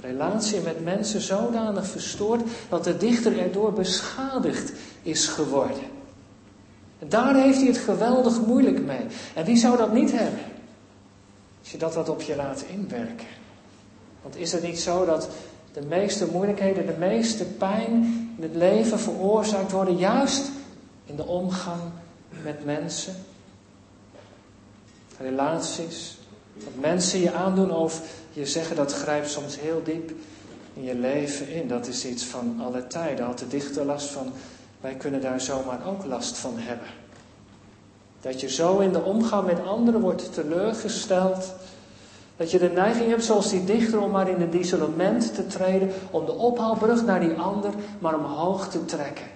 Relatie 0.00 0.60
met 0.60 0.84
mensen 0.84 1.20
zodanig 1.20 1.86
verstoord 1.86 2.42
dat 2.68 2.84
de 2.84 2.96
dichter 2.96 3.38
erdoor 3.38 3.72
beschadigd 3.72 4.72
is 5.02 5.26
geworden. 5.26 5.84
En 6.98 7.08
daar 7.08 7.34
heeft 7.34 7.58
hij 7.58 7.66
het 7.66 7.78
geweldig 7.78 8.46
moeilijk 8.46 8.84
mee. 8.84 9.06
En 9.34 9.44
wie 9.44 9.56
zou 9.56 9.76
dat 9.76 9.92
niet 9.92 10.12
hebben? 10.12 10.40
Als 11.70 11.78
je 11.80 11.86
dat 11.86 11.94
wat 11.94 12.08
op 12.08 12.22
je 12.22 12.36
laat 12.36 12.62
inwerken. 12.62 13.26
Want 14.22 14.36
is 14.36 14.52
het 14.52 14.62
niet 14.62 14.80
zo 14.80 15.04
dat 15.04 15.28
de 15.72 15.82
meeste 15.82 16.26
moeilijkheden, 16.26 16.86
de 16.86 16.96
meeste 16.98 17.44
pijn 17.44 17.92
in 18.36 18.42
het 18.42 18.54
leven 18.54 18.98
veroorzaakt 18.98 19.72
worden 19.72 19.96
juist 19.96 20.50
in 21.04 21.16
de 21.16 21.26
omgang 21.26 21.80
met 22.42 22.64
mensen? 22.64 23.14
Relaties. 25.18 26.18
Wat 26.54 26.74
mensen 26.80 27.20
je 27.20 27.32
aandoen 27.32 27.70
of 27.70 28.02
je 28.32 28.46
zeggen, 28.46 28.76
dat 28.76 28.92
grijpt 28.92 29.30
soms 29.30 29.60
heel 29.60 29.82
diep 29.84 30.12
in 30.74 30.82
je 30.82 30.94
leven 30.94 31.48
in. 31.48 31.68
Dat 31.68 31.86
is 31.86 32.06
iets 32.06 32.24
van 32.24 32.60
alle 32.60 32.86
tijden. 32.86 33.24
Had 33.24 33.38
de 33.38 33.48
dichter 33.48 33.84
last 33.84 34.08
van, 34.08 34.32
wij 34.80 34.94
kunnen 34.94 35.20
daar 35.20 35.40
zomaar 35.40 35.86
ook 35.86 36.04
last 36.04 36.38
van 36.38 36.54
hebben. 36.56 36.99
Dat 38.20 38.40
je 38.40 38.48
zo 38.48 38.78
in 38.78 38.92
de 38.92 39.02
omgang 39.02 39.46
met 39.46 39.66
anderen 39.66 40.00
wordt 40.00 40.34
teleurgesteld. 40.34 41.54
Dat 42.36 42.50
je 42.50 42.58
de 42.58 42.70
neiging 42.70 43.08
hebt, 43.08 43.24
zoals 43.24 43.50
die 43.50 43.64
dichter, 43.64 44.00
om 44.00 44.10
maar 44.10 44.28
in 44.28 44.40
het 44.40 44.54
isolement 44.54 45.34
te 45.34 45.46
treden. 45.46 45.90
Om 46.10 46.26
de 46.26 46.32
ophaalbrug 46.32 47.04
naar 47.04 47.20
die 47.20 47.34
ander 47.34 47.70
maar 47.98 48.14
omhoog 48.14 48.68
te 48.68 48.84
trekken. 48.84 49.26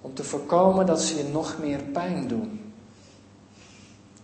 Om 0.00 0.14
te 0.14 0.24
voorkomen 0.24 0.86
dat 0.86 1.02
ze 1.02 1.16
je 1.16 1.24
nog 1.32 1.56
meer 1.60 1.78
pijn 1.78 2.28
doen. 2.28 2.72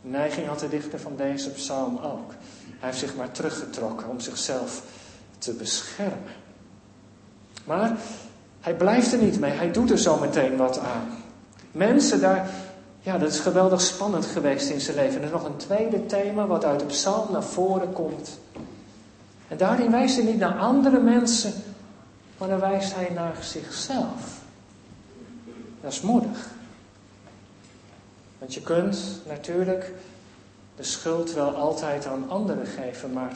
Neiging 0.01 0.47
had 0.47 0.59
de 0.59 0.69
dichter 0.69 1.01
van 1.01 1.13
deze 1.17 1.51
psalm 1.51 1.97
ook. 1.97 2.33
Hij 2.79 2.89
heeft 2.89 2.99
zich 2.99 3.17
maar 3.17 3.31
teruggetrokken 3.31 4.09
om 4.09 4.21
zichzelf 4.21 4.83
te 5.39 5.53
beschermen. 5.53 6.43
Maar 7.65 7.97
hij 8.61 8.75
blijft 8.75 9.13
er 9.13 9.19
niet 9.19 9.41
mee. 9.41 9.51
Hij 9.51 9.71
doet 9.71 9.91
er 9.91 9.99
zo 9.99 10.19
meteen 10.19 10.57
wat 10.57 10.79
aan. 10.79 11.09
Mensen 11.73 12.21
daar, 12.21 12.51
ja, 13.05 13.19
dat 13.19 13.31
is 13.31 13.39
geweldig 13.39 13.81
spannend 13.81 14.27
geweest 14.27 14.71
in 14.71 14.81
zijn 14.81 14.97
leven. 14.97 15.15
En 15.15 15.19
er 15.19 15.25
is 15.25 15.33
nog 15.33 15.45
een 15.45 15.57
tweede 15.57 16.07
thema 16.07 16.47
wat 16.47 16.65
uit 16.65 16.81
de 16.81 16.87
psalm 16.87 17.33
naar 17.33 17.45
voren 17.45 17.93
komt. 17.93 18.39
En 19.49 19.57
daarin 19.57 19.91
wijst 19.91 20.17
hij 20.17 20.25
niet 20.25 20.39
naar 20.39 20.59
andere 20.59 21.01
mensen, 21.01 21.53
maar 22.39 22.49
dan 22.49 22.61
wijst 22.61 22.95
hij 22.95 23.11
naar 23.15 23.37
zichzelf. 23.41 24.41
Dat 25.81 25.93
is 25.93 26.01
moedig. 26.01 26.49
Want 28.39 28.55
je 28.55 28.61
kunt 28.61 29.21
natuurlijk 29.27 29.93
de 30.77 30.83
schuld 30.83 31.33
wel 31.33 31.55
altijd 31.55 32.07
aan 32.07 32.31
anderen 32.31 32.67
geven, 32.67 33.13
maar 33.13 33.33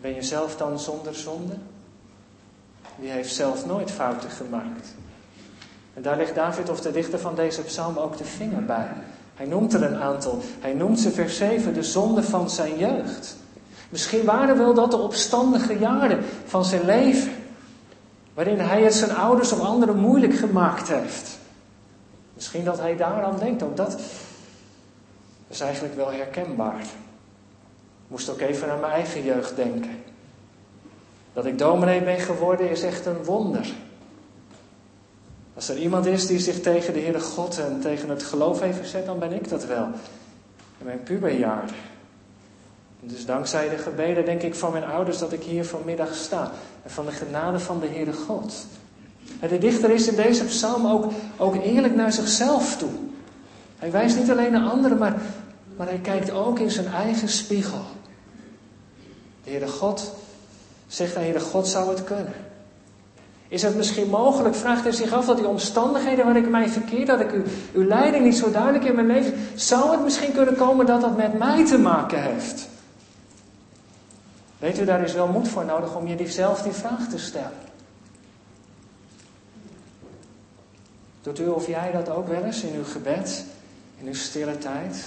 ben 0.00 0.14
je 0.14 0.22
zelf 0.22 0.56
dan 0.56 0.78
zonder 0.78 1.14
zonde? 1.14 1.54
Die 2.98 3.10
heeft 3.10 3.34
zelf 3.34 3.66
nooit 3.66 3.90
fouten 3.90 4.30
gemaakt. 4.30 4.94
En 5.94 6.02
daar 6.02 6.16
legt 6.16 6.34
David 6.34 6.70
of 6.70 6.80
de 6.80 6.90
dichter 6.90 7.18
van 7.18 7.34
deze 7.34 7.62
psalm 7.62 7.96
ook 7.96 8.16
de 8.16 8.24
vinger 8.24 8.64
bij. 8.64 8.88
Hij 9.34 9.46
noemt 9.46 9.72
er 9.72 9.82
een 9.82 9.96
aantal. 9.96 10.38
Hij 10.60 10.72
noemt 10.72 11.00
ze 11.00 11.10
vers 11.10 11.36
7 11.36 11.74
de 11.74 11.82
zonde 11.82 12.22
van 12.22 12.50
zijn 12.50 12.78
jeugd. 12.78 13.36
Misschien 13.88 14.24
waren 14.24 14.58
wel 14.58 14.74
dat 14.74 14.90
de 14.90 14.96
opstandige 14.96 15.78
jaren 15.78 16.24
van 16.44 16.64
zijn 16.64 16.84
leven. 16.84 17.32
Waarin 18.34 18.58
hij 18.58 18.82
het 18.82 18.94
zijn 18.94 19.14
ouders 19.14 19.52
of 19.52 19.60
anderen 19.60 19.96
moeilijk 19.96 20.34
gemaakt 20.34 20.88
heeft. 20.88 21.38
Misschien 22.34 22.64
dat 22.64 22.78
hij 22.78 22.96
daaraan 22.96 23.38
denkt. 23.38 23.62
Ook 23.62 23.76
dat 23.76 24.00
is 25.48 25.60
eigenlijk 25.60 25.94
wel 25.94 26.12
herkenbaar. 26.12 26.80
Ik 26.80 28.06
moest 28.06 28.30
ook 28.30 28.40
even 28.40 28.70
aan 28.70 28.80
mijn 28.80 28.92
eigen 28.92 29.24
jeugd 29.24 29.56
denken. 29.56 30.02
Dat 31.32 31.46
ik 31.46 31.58
dominee 31.58 32.02
ben 32.02 32.20
geworden 32.20 32.70
is 32.70 32.82
echt 32.82 33.06
een 33.06 33.24
wonder. 33.24 33.72
Als 35.54 35.68
er 35.68 35.78
iemand 35.78 36.06
is 36.06 36.26
die 36.26 36.38
zich 36.38 36.60
tegen 36.60 36.92
de 36.92 37.00
Heere 37.00 37.20
God 37.20 37.58
en 37.58 37.80
tegen 37.80 38.08
het 38.08 38.22
geloof 38.22 38.60
heeft 38.60 38.76
verzet, 38.76 39.06
dan 39.06 39.18
ben 39.18 39.32
ik 39.32 39.48
dat 39.48 39.66
wel. 39.66 39.88
In 40.78 40.84
mijn 40.84 41.02
puberjaren. 41.02 41.68
Dus 43.00 43.26
dankzij 43.26 43.68
de 43.68 43.78
gebeden 43.78 44.24
denk 44.24 44.42
ik 44.42 44.54
van 44.54 44.72
mijn 44.72 44.84
ouders 44.84 45.18
dat 45.18 45.32
ik 45.32 45.42
hier 45.42 45.64
vanmiddag 45.64 46.14
sta. 46.14 46.52
En 46.82 46.90
van 46.90 47.06
de 47.06 47.12
genade 47.12 47.58
van 47.58 47.80
de 47.80 47.86
Heere 47.86 48.12
God. 48.12 48.66
En 49.40 49.48
de 49.48 49.58
dichter 49.58 49.90
is 49.90 50.08
in 50.08 50.16
deze 50.16 50.44
psalm 50.44 50.86
ook, 50.86 51.12
ook 51.36 51.56
eerlijk 51.56 51.94
naar 51.94 52.12
zichzelf 52.12 52.76
toe. 52.76 52.90
Hij 53.78 53.90
wijst 53.90 54.16
niet 54.16 54.30
alleen 54.30 54.52
naar 54.52 54.70
anderen, 54.70 54.98
maar, 54.98 55.20
maar 55.76 55.86
hij 55.86 55.98
kijkt 55.98 56.30
ook 56.30 56.58
in 56.58 56.70
zijn 56.70 56.86
eigen 56.86 57.28
spiegel. 57.28 57.84
De 59.44 59.50
Heere 59.50 59.68
God 59.68 60.14
zegt 60.86 61.14
de 61.14 61.20
Heere 61.20 61.40
God 61.40 61.68
zou 61.68 61.90
het 61.90 62.04
kunnen. 62.04 62.34
Is 63.50 63.62
het 63.62 63.76
misschien 63.76 64.08
mogelijk, 64.08 64.54
vraagt 64.54 64.82
hij 64.82 64.92
zich 64.92 65.12
af, 65.12 65.26
dat 65.26 65.36
die 65.36 65.48
omstandigheden 65.48 66.24
waar 66.24 66.36
ik 66.36 66.48
mij 66.48 66.68
verkeer, 66.68 67.06
dat 67.06 67.20
ik 67.20 67.32
uw 67.72 67.84
leiding 67.84 68.24
niet 68.24 68.36
zo 68.36 68.50
duidelijk 68.50 68.84
in 68.84 68.94
mijn 68.94 69.06
leven, 69.06 69.34
zou 69.54 69.90
het 69.90 70.02
misschien 70.02 70.32
kunnen 70.32 70.56
komen 70.56 70.86
dat 70.86 71.00
dat 71.00 71.16
met 71.16 71.38
mij 71.38 71.66
te 71.66 71.78
maken 71.78 72.22
heeft? 72.22 72.68
Weet 74.58 74.80
u, 74.80 74.84
daar 74.84 75.02
is 75.02 75.12
wel 75.12 75.26
moed 75.26 75.48
voor 75.48 75.64
nodig 75.64 75.96
om 75.96 76.06
je 76.06 76.16
diezelfde 76.16 76.62
die 76.62 76.72
vraag 76.72 77.08
te 77.08 77.18
stellen. 77.18 77.58
Doet 81.22 81.40
u 81.40 81.46
of 81.46 81.66
jij 81.66 81.90
dat 81.92 82.10
ook 82.10 82.28
wel 82.28 82.44
eens 82.44 82.62
in 82.62 82.74
uw 82.74 82.84
gebed, 82.84 83.44
in 84.00 84.06
uw 84.06 84.14
stille 84.14 84.58
tijd? 84.58 85.06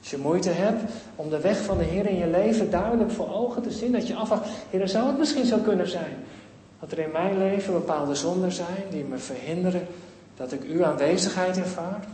Als 0.00 0.10
je 0.10 0.18
moeite 0.18 0.50
hebt 0.50 0.92
om 1.16 1.30
de 1.30 1.40
weg 1.40 1.62
van 1.62 1.78
de 1.78 1.84
Heer 1.84 2.06
in 2.06 2.18
je 2.18 2.26
leven 2.26 2.70
duidelijk 2.70 3.10
voor 3.10 3.34
ogen 3.34 3.62
te 3.62 3.70
zien, 3.70 3.92
dat 3.92 4.06
je 4.06 4.14
afvraagt, 4.14 4.48
Heer, 4.70 4.88
zou 4.88 5.06
het 5.06 5.18
misschien 5.18 5.46
zo 5.46 5.58
kunnen 5.58 5.88
zijn? 5.88 6.16
Dat 6.80 6.92
er 6.92 6.98
in 6.98 7.10
mijn 7.12 7.38
leven 7.38 7.72
bepaalde 7.72 8.14
zonden 8.14 8.52
zijn 8.52 8.84
die 8.90 9.04
me 9.04 9.18
verhinderen 9.18 9.86
dat 10.36 10.52
ik 10.52 10.62
uw 10.62 10.84
aanwezigheid 10.84 11.56
ervaar? 11.56 12.04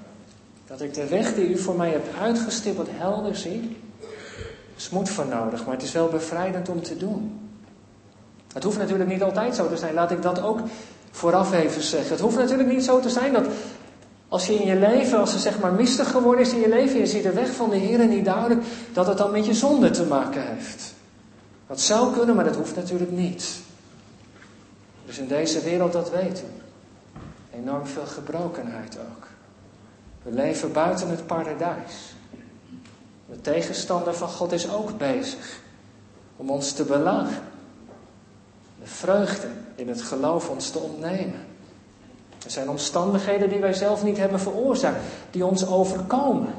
Dat 0.66 0.80
ik 0.80 0.94
de 0.94 1.06
weg 1.06 1.34
die 1.34 1.48
u 1.48 1.58
voor 1.58 1.76
mij 1.76 1.90
hebt 1.90 2.16
uitgestippeld 2.20 2.88
helder 2.90 3.36
zie? 3.36 3.76
Er 4.00 4.80
is 4.80 4.90
moed 4.90 5.08
voor 5.08 5.26
nodig, 5.26 5.64
maar 5.64 5.74
het 5.74 5.84
is 5.84 5.92
wel 5.92 6.08
bevrijdend 6.08 6.68
om 6.68 6.82
te 6.82 6.96
doen. 6.96 7.40
Het 8.52 8.62
hoeft 8.64 8.78
natuurlijk 8.78 9.10
niet 9.10 9.22
altijd 9.22 9.54
zo 9.54 9.68
te 9.68 9.76
zijn, 9.76 9.94
laat 9.94 10.10
ik 10.10 10.22
dat 10.22 10.42
ook 10.42 10.58
vooraf 11.10 11.52
even 11.52 11.82
zeggen. 11.82 12.10
Het 12.10 12.20
hoeft 12.20 12.36
natuurlijk 12.36 12.68
niet 12.68 12.84
zo 12.84 13.00
te 13.00 13.10
zijn 13.10 13.32
dat 13.32 13.46
als 14.28 14.46
je 14.46 14.54
in 14.54 14.66
je 14.66 14.76
leven, 14.76 15.18
als 15.18 15.34
er 15.34 15.40
zeg 15.40 15.58
maar 15.60 15.72
mistig 15.72 16.10
geworden 16.10 16.44
is 16.44 16.52
in 16.52 16.60
je 16.60 16.68
leven, 16.68 16.98
je 16.98 17.06
ziet 17.06 17.22
de 17.22 17.32
weg 17.32 17.50
van 17.50 17.70
de 17.70 17.76
Heer 17.76 18.06
niet 18.06 18.24
duidelijk, 18.24 18.62
dat 18.92 19.06
het 19.06 19.18
dan 19.18 19.30
met 19.30 19.46
je 19.46 19.54
zonde 19.54 19.90
te 19.90 20.04
maken 20.04 20.46
heeft. 20.46 20.94
Dat 21.66 21.80
zou 21.80 22.12
kunnen, 22.12 22.34
maar 22.34 22.44
dat 22.44 22.56
hoeft 22.56 22.76
natuurlijk 22.76 23.10
niet. 23.10 23.62
Dus 25.06 25.18
in 25.18 25.28
deze 25.28 25.60
wereld, 25.60 25.92
dat 25.92 26.10
weet 26.10 26.42
u, 26.42 26.62
enorm 27.56 27.86
veel 27.86 28.06
gebrokenheid 28.06 28.98
ook. 28.98 29.26
We 30.22 30.30
leven 30.30 30.72
buiten 30.72 31.08
het 31.08 31.26
paradijs. 31.26 32.14
De 33.26 33.40
tegenstander 33.40 34.14
van 34.14 34.28
God 34.28 34.52
is 34.52 34.70
ook 34.70 34.98
bezig 34.98 35.60
om 36.36 36.50
ons 36.50 36.72
te 36.72 36.84
belagen. 36.84 37.42
De 38.80 38.86
vreugde 38.86 39.48
in 39.74 39.88
het 39.88 40.02
geloof 40.02 40.48
ons 40.48 40.70
te 40.70 40.78
ontnemen. 40.78 41.46
Er 42.44 42.50
zijn 42.50 42.68
omstandigheden 42.68 43.48
die 43.48 43.60
wij 43.60 43.72
zelf 43.72 44.02
niet 44.02 44.16
hebben 44.16 44.40
veroorzaakt, 44.40 45.00
die 45.30 45.44
ons 45.44 45.66
overkomen. 45.66 46.54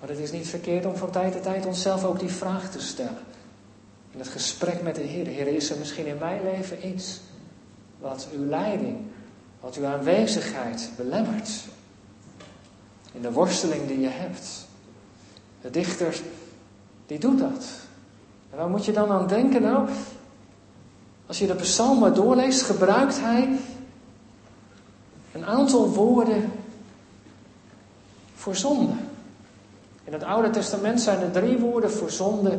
Maar 0.00 0.08
het 0.08 0.18
is 0.18 0.32
niet 0.32 0.48
verkeerd 0.48 0.86
om 0.86 0.96
van 0.96 1.10
tijd 1.10 1.32
tot 1.32 1.42
tijd 1.42 1.66
onszelf 1.66 2.04
ook 2.04 2.18
die 2.20 2.32
vraag 2.32 2.70
te 2.70 2.80
stellen. 2.80 3.18
In 4.14 4.20
het 4.20 4.28
gesprek 4.28 4.82
met 4.82 4.94
de 4.94 5.02
Heer. 5.02 5.26
Heer, 5.26 5.46
is 5.46 5.70
er 5.70 5.78
misschien 5.78 6.06
in 6.06 6.18
mijn 6.18 6.42
leven 6.42 6.88
iets 6.88 7.20
wat 7.98 8.28
uw 8.36 8.44
leiding, 8.44 8.96
wat 9.60 9.76
uw 9.76 9.86
aanwezigheid 9.86 10.90
belemmert? 10.96 11.50
In 13.12 13.22
de 13.22 13.32
worsteling 13.32 13.86
die 13.86 14.00
je 14.00 14.08
hebt. 14.08 14.66
De 15.60 15.70
dichter, 15.70 16.20
die 17.06 17.18
doet 17.18 17.38
dat. 17.38 17.64
En 18.50 18.56
waar 18.56 18.68
moet 18.68 18.84
je 18.84 18.92
dan 18.92 19.10
aan 19.10 19.26
denken? 19.26 19.62
Nou, 19.62 19.88
als 21.26 21.38
je 21.38 21.46
de 21.46 21.54
psalm 21.54 21.98
maar 21.98 22.14
doorleest, 22.14 22.62
gebruikt 22.62 23.20
hij 23.20 23.58
een 25.32 25.44
aantal 25.44 25.88
woorden 25.88 26.52
voor 28.34 28.56
zonde. 28.56 28.92
In 30.04 30.12
het 30.12 30.22
Oude 30.22 30.50
Testament 30.50 31.00
zijn 31.00 31.20
er 31.20 31.30
drie 31.30 31.58
woorden 31.58 31.90
voor 31.90 32.10
zonde 32.10 32.58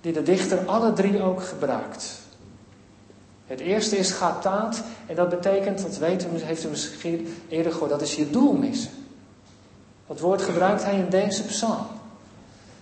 die 0.00 0.12
de 0.12 0.22
dichter 0.22 0.66
alle 0.66 0.92
drie 0.92 1.22
ook 1.22 1.42
gebruikt. 1.42 2.18
Het 3.46 3.60
eerste 3.60 3.96
is 3.96 4.10
gataat 4.10 4.82
en 5.06 5.14
dat 5.14 5.28
betekent, 5.28 5.82
dat 5.82 5.98
weet 5.98 6.26
heeft 6.32 6.64
u 6.64 6.68
misschien 6.68 7.34
eerder 7.48 7.72
gehoord, 7.72 7.90
dat 7.90 8.02
is 8.02 8.14
je 8.14 8.30
doel 8.30 8.52
missen. 8.52 8.90
Dat 10.06 10.20
woord 10.20 10.42
gebruikt 10.42 10.84
hij 10.84 10.98
in 10.98 11.08
deze 11.08 11.44
psalm. 11.44 11.86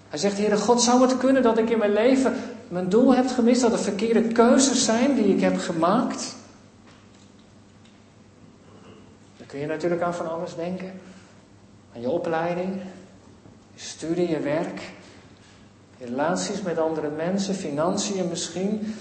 Hij 0.09 0.19
zegt, 0.19 0.39
Heere 0.39 0.57
God, 0.57 0.83
zou 0.83 1.03
het 1.03 1.17
kunnen 1.17 1.43
dat 1.43 1.59
ik 1.59 1.71
in 1.71 1.79
mijn 1.79 1.93
leven 1.93 2.35
mijn 2.69 2.89
doel 2.89 3.15
heb 3.15 3.27
gemist, 3.27 3.61
dat 3.61 3.73
er 3.73 3.79
verkeerde 3.79 4.23
keuzes 4.23 4.85
zijn 4.85 5.15
die 5.15 5.35
ik 5.35 5.41
heb 5.41 5.59
gemaakt? 5.59 6.37
Dan 9.37 9.47
kun 9.47 9.59
je 9.59 9.67
natuurlijk 9.67 10.03
aan 10.03 10.15
van 10.15 10.31
alles 10.31 10.55
denken. 10.55 10.93
Aan 11.95 12.01
je 12.01 12.11
opleiding, 12.11 12.75
je 13.75 13.81
studie, 13.81 14.29
je 14.29 14.41
werk, 14.41 14.81
relaties 15.99 16.63
met 16.63 16.79
andere 16.79 17.11
mensen, 17.17 17.55
financiën 17.55 18.29
misschien. 18.29 18.95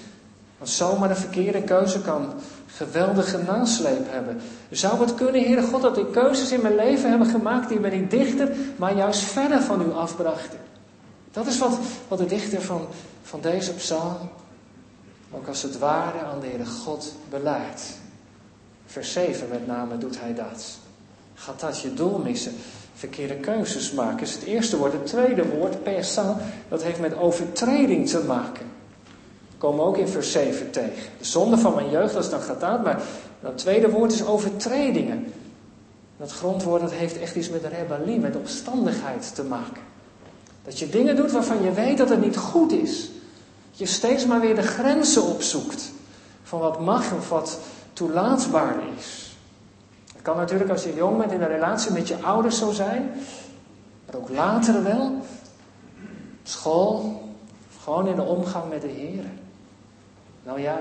Want 0.57 0.69
zomaar 0.69 1.09
een 1.09 1.15
verkeerde 1.15 1.61
keuze 1.61 2.01
kan 2.01 2.33
geweldige 2.67 3.37
nasleep 3.37 4.11
hebben. 4.11 4.41
Zou 4.69 4.99
het 4.99 5.15
kunnen, 5.15 5.43
Heere 5.43 5.61
God, 5.61 5.81
dat 5.81 5.97
ik 5.97 6.11
keuzes 6.11 6.51
in 6.51 6.61
mijn 6.61 6.75
leven 6.75 7.09
hebben 7.09 7.27
gemaakt 7.27 7.69
die 7.69 7.79
me 7.79 7.89
niet 7.89 8.11
dichter, 8.11 8.55
maar 8.75 8.95
juist 8.95 9.21
verder 9.21 9.61
van 9.61 9.81
u 9.81 9.91
afbrachten? 9.91 10.59
Dat 11.31 11.47
is 11.47 11.57
wat, 11.57 11.77
wat 12.07 12.17
de 12.17 12.25
dichter 12.25 12.61
van, 12.61 12.87
van 13.23 13.41
deze 13.41 13.73
psalm, 13.73 14.29
ook 15.31 15.47
als 15.47 15.61
het 15.61 15.77
ware, 15.77 16.19
aan 16.19 16.39
de 16.39 16.47
Heere 16.47 16.65
God 16.65 17.13
beleidt. 17.29 17.93
Vers 18.85 19.11
7 19.11 19.47
met 19.49 19.67
name 19.67 19.97
doet 19.97 20.19
hij 20.19 20.33
dat. 20.33 20.77
Gaat 21.35 21.59
dat 21.59 21.79
je 21.79 21.93
doel 21.93 22.17
missen? 22.17 22.55
Verkeerde 22.97 23.35
keuzes 23.35 23.91
maken 23.91 24.21
is 24.21 24.33
het 24.33 24.43
eerste 24.43 24.77
woord. 24.77 24.93
Het 24.93 25.05
tweede 25.05 25.47
woord, 25.47 25.83
persa, 25.83 26.37
dat 26.69 26.83
heeft 26.83 26.99
met 26.99 27.17
overtreding 27.17 28.09
te 28.09 28.23
maken. 28.23 28.65
Komen 29.57 29.79
we 29.79 29.85
ook 29.85 29.97
in 29.97 30.07
vers 30.07 30.31
7 30.31 30.71
tegen. 30.71 31.11
De 31.17 31.25
zonde 31.25 31.57
van 31.57 31.75
mijn 31.75 31.89
jeugd, 31.89 32.13
dat 32.13 32.23
is 32.23 32.29
dan 32.29 32.41
gaat 32.41 32.83
maar 32.83 33.01
het 33.39 33.57
tweede 33.57 33.89
woord 33.89 34.13
is 34.13 34.25
overtredingen. 34.25 35.33
Dat 36.17 36.31
grondwoord 36.31 36.81
dat 36.81 36.91
heeft 36.91 37.19
echt 37.19 37.35
iets 37.35 37.49
met 37.49 37.65
rebellie, 37.65 38.19
met 38.19 38.35
opstandigheid 38.35 39.35
te 39.35 39.43
maken. 39.43 39.81
Dat 40.63 40.79
je 40.79 40.89
dingen 40.89 41.15
doet 41.15 41.31
waarvan 41.31 41.63
je 41.63 41.71
weet 41.71 41.97
dat 41.97 42.09
het 42.09 42.21
niet 42.21 42.37
goed 42.37 42.71
is. 42.71 43.09
Dat 43.69 43.79
je 43.79 43.85
steeds 43.85 44.25
maar 44.25 44.39
weer 44.39 44.55
de 44.55 44.61
grenzen 44.61 45.23
opzoekt 45.23 45.91
van 46.43 46.59
wat 46.59 46.79
mag 46.79 47.13
of 47.13 47.29
wat 47.29 47.59
toelaatbaar 47.93 48.75
is. 48.97 49.26
Kan 50.27 50.37
natuurlijk 50.37 50.69
als 50.69 50.83
je 50.83 50.93
jong 50.93 51.17
bent 51.17 51.31
in 51.31 51.41
een 51.41 51.47
relatie 51.47 51.91
met 51.91 52.07
je 52.07 52.21
ouders 52.21 52.57
zo 52.57 52.71
zijn, 52.71 53.11
maar 54.05 54.15
ook 54.15 54.29
later 54.29 54.83
wel. 54.83 55.21
School, 56.43 57.23
gewoon 57.81 58.07
in 58.07 58.15
de 58.15 58.21
omgang 58.21 58.69
met 58.69 58.81
de 58.81 58.87
Heer. 58.87 59.23
Nou 60.43 60.61
ja, 60.61 60.75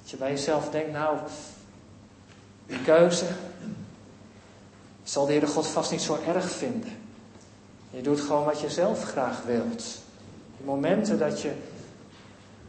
dat 0.00 0.10
je 0.10 0.16
bij 0.16 0.30
jezelf 0.30 0.70
denkt, 0.70 0.92
nou, 0.92 1.18
die 2.66 2.82
keuze 2.82 3.26
zal 5.02 5.26
de 5.26 5.32
Heere 5.32 5.46
God 5.46 5.66
vast 5.66 5.90
niet 5.90 6.02
zo 6.02 6.18
erg 6.26 6.50
vinden. 6.50 6.90
Je 7.90 8.02
doet 8.02 8.20
gewoon 8.20 8.44
wat 8.44 8.60
je 8.60 8.70
zelf 8.70 9.04
graag 9.04 9.42
wilt. 9.42 9.84
De 10.56 10.64
momenten 10.64 11.18
dat 11.18 11.40
je 11.40 11.52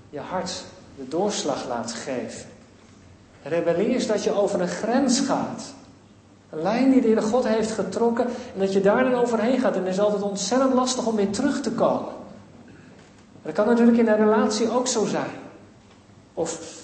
je 0.10 0.20
hart 0.20 0.64
de 0.98 1.08
doorslag 1.08 1.68
laat 1.68 1.92
geven. 1.92 2.51
Rebellie 3.44 3.96
is 3.96 4.08
dat 4.08 4.24
je 4.24 4.34
over 4.34 4.62
een 4.62 4.68
grens 4.68 5.20
gaat. 5.20 5.74
Een 6.50 6.62
lijn 6.62 6.92
die 6.92 7.02
de 7.02 7.08
Heere 7.08 7.22
God 7.22 7.48
heeft 7.48 7.72
getrokken 7.72 8.26
en 8.26 8.60
dat 8.60 8.74
je 8.74 8.82
daar 8.82 9.04
dan 9.04 9.14
overheen 9.14 9.60
gaat. 9.60 9.76
En 9.76 9.84
het 9.84 9.94
is 9.94 10.00
altijd 10.00 10.22
ontzettend 10.22 10.74
lastig 10.74 11.06
om 11.06 11.16
weer 11.16 11.30
terug 11.30 11.62
te 11.62 11.72
komen. 11.72 12.14
Dat 13.42 13.54
kan 13.54 13.68
natuurlijk 13.68 13.98
in 13.98 14.08
een 14.08 14.16
relatie 14.18 14.72
ook 14.72 14.88
zo 14.88 15.06
zijn. 15.06 15.30
Of, 16.34 16.80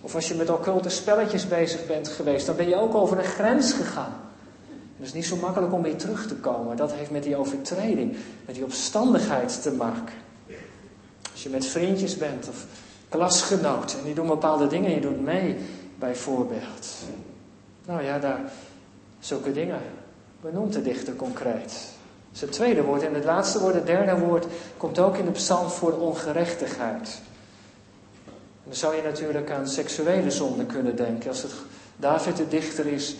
of 0.00 0.14
als 0.14 0.28
je 0.28 0.34
met 0.34 0.50
occulte 0.50 0.88
spelletjes 0.88 1.48
bezig 1.48 1.86
bent 1.86 2.08
geweest, 2.08 2.46
dan 2.46 2.56
ben 2.56 2.68
je 2.68 2.76
ook 2.76 2.94
over 2.94 3.18
een 3.18 3.24
grens 3.24 3.72
gegaan. 3.72 4.14
Het 4.96 5.06
is 5.06 5.12
niet 5.12 5.26
zo 5.26 5.36
makkelijk 5.36 5.72
om 5.72 5.82
weer 5.82 5.96
terug 5.96 6.26
te 6.26 6.34
komen. 6.34 6.76
Dat 6.76 6.92
heeft 6.92 7.10
met 7.10 7.22
die 7.22 7.36
overtreding, 7.36 8.16
met 8.44 8.54
die 8.54 8.64
opstandigheid 8.64 9.62
te 9.62 9.72
maken. 9.72 10.14
Als 11.32 11.42
je 11.42 11.48
met 11.48 11.66
vriendjes 11.66 12.16
bent 12.16 12.48
of 12.48 12.66
klasgenoten 13.08 13.98
en 13.98 14.04
die 14.04 14.14
doen 14.14 14.26
bepaalde 14.26 14.66
dingen 14.66 14.88
en 14.88 14.94
je 14.94 15.00
doet 15.00 15.20
mee, 15.20 15.56
bijvoorbeeld. 15.98 16.88
Nou 17.86 18.02
ja, 18.02 18.18
daar, 18.18 18.40
zulke 19.18 19.52
dingen 19.52 19.80
benoemt 20.40 20.72
de 20.72 20.82
dichter 20.82 21.14
concreet. 21.14 21.94
Is 22.32 22.40
het 22.40 22.52
tweede 22.52 22.82
woord. 22.82 23.02
En 23.02 23.14
het 23.14 23.24
laatste 23.24 23.60
woord, 23.60 23.74
het 23.74 23.86
derde 23.86 24.18
woord, 24.18 24.46
komt 24.76 24.98
ook 24.98 25.16
in 25.16 25.24
de 25.24 25.30
psalm 25.30 25.68
voor 25.68 25.92
ongerechtigheid. 25.92 27.20
En 28.26 28.32
dan 28.64 28.74
zou 28.74 28.96
je 28.96 29.02
natuurlijk 29.02 29.50
aan 29.50 29.68
seksuele 29.68 30.30
zonde 30.30 30.66
kunnen 30.66 30.96
denken. 30.96 31.30
Als 31.30 31.42
het 31.42 31.52
David 31.96 32.36
de 32.36 32.48
dichter 32.48 32.86
is, 32.86 33.16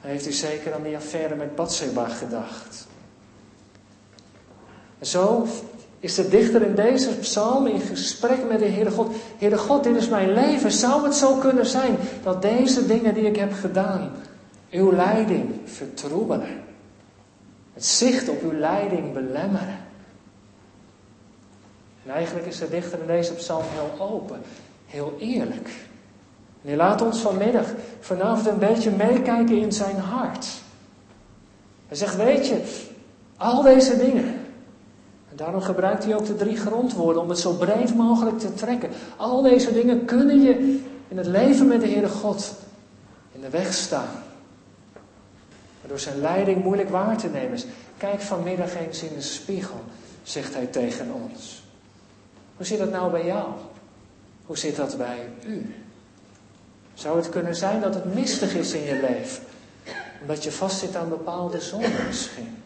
heeft 0.00 0.24
hij 0.24 0.32
zeker 0.32 0.74
aan 0.74 0.82
die 0.82 0.96
affaire 0.96 1.34
met 1.34 1.54
Bathsheba 1.54 2.08
gedacht. 2.08 2.86
En 4.98 5.06
zo 5.06 5.46
is 6.00 6.14
de 6.14 6.28
dichter 6.28 6.62
in 6.62 6.74
deze 6.74 7.18
psalm 7.18 7.66
in 7.66 7.80
gesprek 7.80 8.38
met 8.48 8.58
de 8.58 8.68
Heere 8.68 8.90
God. 8.90 9.14
Heere 9.38 9.58
God, 9.58 9.84
dit 9.84 9.96
is 9.96 10.08
mijn 10.08 10.32
leven. 10.32 10.72
Zou 10.72 11.04
het 11.04 11.14
zo 11.14 11.34
kunnen 11.34 11.66
zijn 11.66 11.96
dat 12.22 12.42
deze 12.42 12.86
dingen 12.86 13.14
die 13.14 13.24
ik 13.24 13.36
heb 13.36 13.52
gedaan, 13.52 14.10
uw 14.70 14.92
leiding 14.92 15.60
vertroebelen? 15.64 16.62
Het 17.74 17.84
zicht 17.84 18.28
op 18.28 18.42
uw 18.42 18.52
leiding 18.52 19.12
belemmeren? 19.12 19.78
En 22.04 22.10
eigenlijk 22.10 22.46
is 22.46 22.58
de 22.58 22.68
dichter 22.68 23.00
in 23.00 23.06
deze 23.06 23.32
psalm 23.32 23.64
heel 23.72 24.06
open, 24.06 24.40
heel 24.86 25.16
eerlijk. 25.18 25.68
En 26.62 26.68
hij 26.68 26.76
laat 26.76 27.02
ons 27.02 27.18
vanmiddag, 27.18 27.66
vanavond 28.00 28.46
een 28.46 28.58
beetje 28.58 28.90
meekijken 28.90 29.56
in 29.56 29.72
zijn 29.72 29.96
hart. 29.96 30.46
Hij 31.86 31.96
zegt, 31.96 32.16
weet 32.16 32.46
je, 32.46 32.60
al 33.36 33.62
deze 33.62 33.96
dingen, 33.98 34.24
en 34.24 34.39
daarom 35.40 35.60
gebruikt 35.60 36.04
hij 36.04 36.14
ook 36.14 36.26
de 36.26 36.36
drie 36.36 36.56
grondwoorden 36.56 37.22
om 37.22 37.28
het 37.28 37.38
zo 37.38 37.52
breed 37.52 37.94
mogelijk 37.94 38.38
te 38.38 38.54
trekken. 38.54 38.90
Al 39.16 39.42
deze 39.42 39.72
dingen 39.72 40.04
kunnen 40.04 40.40
je 40.42 40.80
in 41.08 41.16
het 41.16 41.26
leven 41.26 41.66
met 41.66 41.80
de 41.80 41.86
Heere 41.86 42.08
God 42.08 42.54
in 43.32 43.40
de 43.40 43.50
weg 43.50 43.74
staan. 43.74 44.22
Waardoor 45.80 45.98
zijn 45.98 46.20
leiding 46.20 46.62
moeilijk 46.62 46.88
waar 46.88 47.16
te 47.16 47.28
nemen 47.28 47.52
is. 47.52 47.66
Kijk 47.96 48.20
vanmiddag 48.20 48.74
eens 48.74 49.02
in 49.02 49.14
de 49.14 49.22
spiegel, 49.22 49.80
zegt 50.22 50.54
hij 50.54 50.66
tegen 50.66 51.06
ons. 51.12 51.62
Hoe 52.56 52.66
zit 52.66 52.78
dat 52.78 52.90
nou 52.90 53.10
bij 53.10 53.26
jou? 53.26 53.48
Hoe 54.46 54.58
zit 54.58 54.76
dat 54.76 54.96
bij 54.96 55.28
u? 55.46 55.74
Zou 56.94 57.16
het 57.16 57.28
kunnen 57.28 57.56
zijn 57.56 57.80
dat 57.80 57.94
het 57.94 58.14
mistig 58.14 58.54
is 58.54 58.72
in 58.72 58.82
je 58.82 59.00
leven? 59.00 59.42
Omdat 60.20 60.44
je 60.44 60.52
vastzit 60.52 60.96
aan 60.96 61.08
bepaalde 61.08 61.60
zonden 61.60 62.06
misschien? 62.06 62.56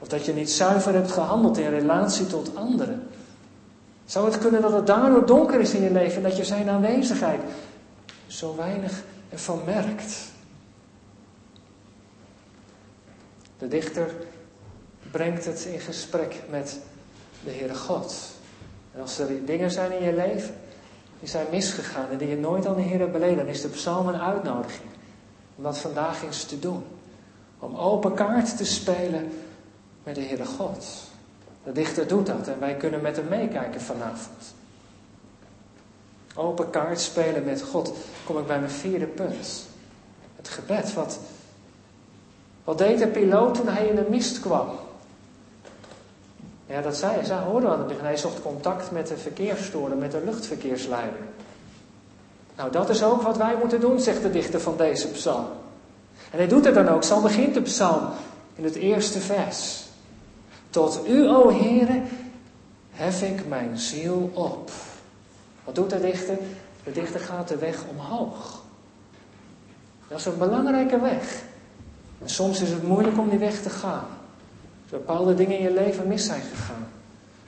Of 0.00 0.08
dat 0.08 0.24
je 0.24 0.32
niet 0.32 0.50
zuiver 0.50 0.94
hebt 0.94 1.10
gehandeld 1.10 1.58
in 1.58 1.70
relatie 1.70 2.26
tot 2.26 2.56
anderen. 2.56 3.08
Zou 4.04 4.26
het 4.26 4.38
kunnen 4.38 4.62
dat 4.62 4.72
het 4.72 4.86
daardoor 4.86 5.26
donker 5.26 5.60
is 5.60 5.74
in 5.74 5.82
je 5.82 5.90
leven 5.90 6.16
en 6.16 6.22
dat 6.22 6.36
je 6.36 6.44
zijn 6.44 6.68
aanwezigheid 6.68 7.40
zo 8.26 8.56
weinig 8.56 9.02
ervan 9.28 9.60
merkt? 9.64 10.14
De 13.58 13.68
dichter 13.68 14.14
brengt 15.10 15.44
het 15.44 15.64
in 15.64 15.80
gesprek 15.80 16.42
met 16.50 16.78
de 17.44 17.50
Heere 17.50 17.74
God. 17.74 18.14
En 18.94 19.00
als 19.00 19.18
er 19.18 19.44
dingen 19.44 19.70
zijn 19.70 19.92
in 19.92 20.04
je 20.04 20.14
leven 20.14 20.54
die 21.20 21.28
zijn 21.28 21.46
misgegaan 21.50 22.10
en 22.10 22.18
die 22.18 22.28
je 22.28 22.36
nooit 22.36 22.66
aan 22.66 22.74
de 22.74 22.82
Heer 22.82 22.98
hebt 22.98 23.12
beleden, 23.12 23.36
dan 23.36 23.46
is 23.46 23.60
de 23.60 23.68
psalm 23.68 24.08
een 24.08 24.20
uitnodiging 24.20 24.88
om 25.56 25.62
dat 25.62 25.78
vandaag 25.78 26.22
eens 26.22 26.44
te 26.44 26.58
doen. 26.58 26.82
Om 27.58 27.76
open 27.76 28.14
kaart 28.14 28.56
te 28.56 28.64
spelen 28.64 29.32
met 30.04 30.14
de 30.14 30.20
Heere 30.20 30.44
God. 30.44 30.86
De 31.64 31.72
dichter 31.72 32.06
doet 32.06 32.26
dat 32.26 32.48
en 32.48 32.60
wij 32.60 32.74
kunnen 32.74 33.00
met 33.00 33.16
hem 33.16 33.28
meekijken 33.28 33.80
vanavond. 33.80 34.54
Open 36.34 36.70
kaart 36.70 37.00
spelen 37.00 37.44
met 37.44 37.62
God. 37.62 37.92
Kom 38.24 38.38
ik 38.38 38.46
bij 38.46 38.58
mijn 38.58 38.70
vierde 38.70 39.06
punt. 39.06 39.66
Het 40.36 40.48
gebed. 40.48 40.94
Wat, 40.94 41.18
wat 42.64 42.78
deed 42.78 42.98
de 42.98 43.06
piloot 43.06 43.54
toen 43.54 43.68
hij 43.68 43.86
in 43.86 43.94
de 43.94 44.06
mist 44.08 44.40
kwam? 44.40 44.68
Ja, 46.66 46.80
dat 46.80 46.96
zei 46.96 47.12
hij. 47.12 47.24
Zij 47.24 47.38
hoorden 47.38 47.70
aan 47.70 47.78
het 47.78 47.86
begin. 47.86 48.04
Hij 48.04 48.16
zocht 48.16 48.42
contact 48.42 48.90
met 48.90 49.06
de 49.06 49.16
verkeersstoorder, 49.16 49.98
met 49.98 50.12
de 50.12 50.22
luchtverkeersleider. 50.24 51.20
Nou, 52.56 52.72
dat 52.72 52.88
is 52.88 53.02
ook 53.02 53.22
wat 53.22 53.36
wij 53.36 53.56
moeten 53.60 53.80
doen, 53.80 54.00
zegt 54.00 54.22
de 54.22 54.30
dichter 54.30 54.60
van 54.60 54.76
deze 54.76 55.08
psalm. 55.08 55.46
En 56.30 56.38
hij 56.38 56.48
doet 56.48 56.64
het 56.64 56.74
dan 56.74 56.88
ook. 56.88 57.04
Zo 57.04 57.20
begint 57.20 57.54
de 57.54 57.62
psalm 57.62 58.08
in 58.54 58.64
het 58.64 58.74
eerste 58.74 59.20
vers. 59.20 59.79
Tot 60.70 61.00
u, 61.08 61.28
o 61.28 61.50
Heere, 61.50 62.02
hef 62.90 63.22
ik 63.22 63.48
mijn 63.48 63.78
ziel 63.78 64.30
op. 64.34 64.70
Wat 65.64 65.74
doet 65.74 65.90
de 65.90 66.00
dichter? 66.00 66.38
De 66.84 66.92
dichter 66.92 67.20
gaat 67.20 67.48
de 67.48 67.56
weg 67.56 67.84
omhoog. 67.88 68.62
Dat 70.08 70.18
is 70.18 70.26
een 70.26 70.38
belangrijke 70.38 71.00
weg. 71.00 71.42
En 72.22 72.28
soms 72.28 72.60
is 72.60 72.70
het 72.70 72.82
moeilijk 72.82 73.18
om 73.18 73.28
die 73.28 73.38
weg 73.38 73.62
te 73.62 73.70
gaan. 73.70 74.06
Als 74.82 74.90
bepaalde 74.90 75.34
dingen 75.34 75.58
in 75.58 75.62
je 75.62 75.72
leven 75.72 76.08
mis 76.08 76.24
zijn 76.24 76.42
gegaan. 76.42 76.88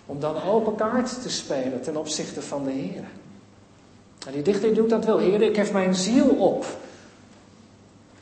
Om 0.06 0.20
dan 0.20 0.42
open 0.42 0.74
kaart 0.74 1.22
te 1.22 1.30
spelen 1.30 1.82
ten 1.82 1.96
opzichte 1.96 2.42
van 2.42 2.64
de 2.64 2.70
Heer. 2.70 3.04
En 4.26 4.32
die 4.32 4.42
dichter 4.42 4.74
doet 4.74 4.90
dat 4.90 5.04
wel. 5.04 5.18
Heer, 5.18 5.42
ik 5.42 5.56
hef 5.56 5.72
mijn 5.72 5.94
ziel 5.94 6.28
op. 6.28 6.66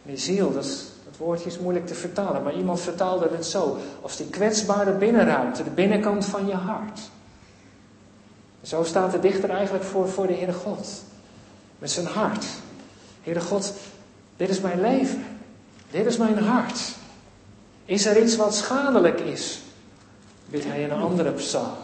Die 0.03 0.17
ziel, 0.17 0.53
dat 0.53 0.65
is 0.65 0.90
woordje 1.21 1.47
is 1.47 1.59
moeilijk 1.59 1.87
te 1.87 1.95
vertalen, 1.95 2.43
maar 2.43 2.55
iemand 2.55 2.81
vertaalde 2.81 3.29
het 3.33 3.47
zo. 3.47 3.77
Als 4.03 4.17
die 4.17 4.27
kwetsbare 4.27 4.93
binnenruimte, 4.93 5.65
de 5.65 5.71
binnenkant 5.71 6.25
van 6.25 6.47
je 6.47 6.55
hart. 6.55 7.01
Zo 8.63 8.85
staat 8.85 9.13
de 9.13 9.21
dichter 9.21 9.51
eigenlijk 9.51 9.85
voor, 9.85 10.09
voor 10.09 10.27
de 10.27 10.33
Heere 10.33 10.53
God. 10.53 10.89
Met 11.79 11.91
zijn 11.91 12.07
hart. 12.07 12.45
Heere 13.23 13.41
God, 13.41 13.73
dit 14.37 14.49
is 14.49 14.61
mijn 14.61 14.81
leven. 14.81 15.25
Dit 15.91 16.07
is 16.07 16.17
mijn 16.17 16.39
hart. 16.39 16.79
Is 17.85 18.07
er 18.07 18.23
iets 18.23 18.37
wat 18.37 18.55
schadelijk 18.55 19.21
is? 19.21 19.61
Bidt 20.47 20.65
hij 20.65 20.83
in 20.83 20.91
een 20.91 21.01
andere 21.01 21.31
psalm. 21.31 21.77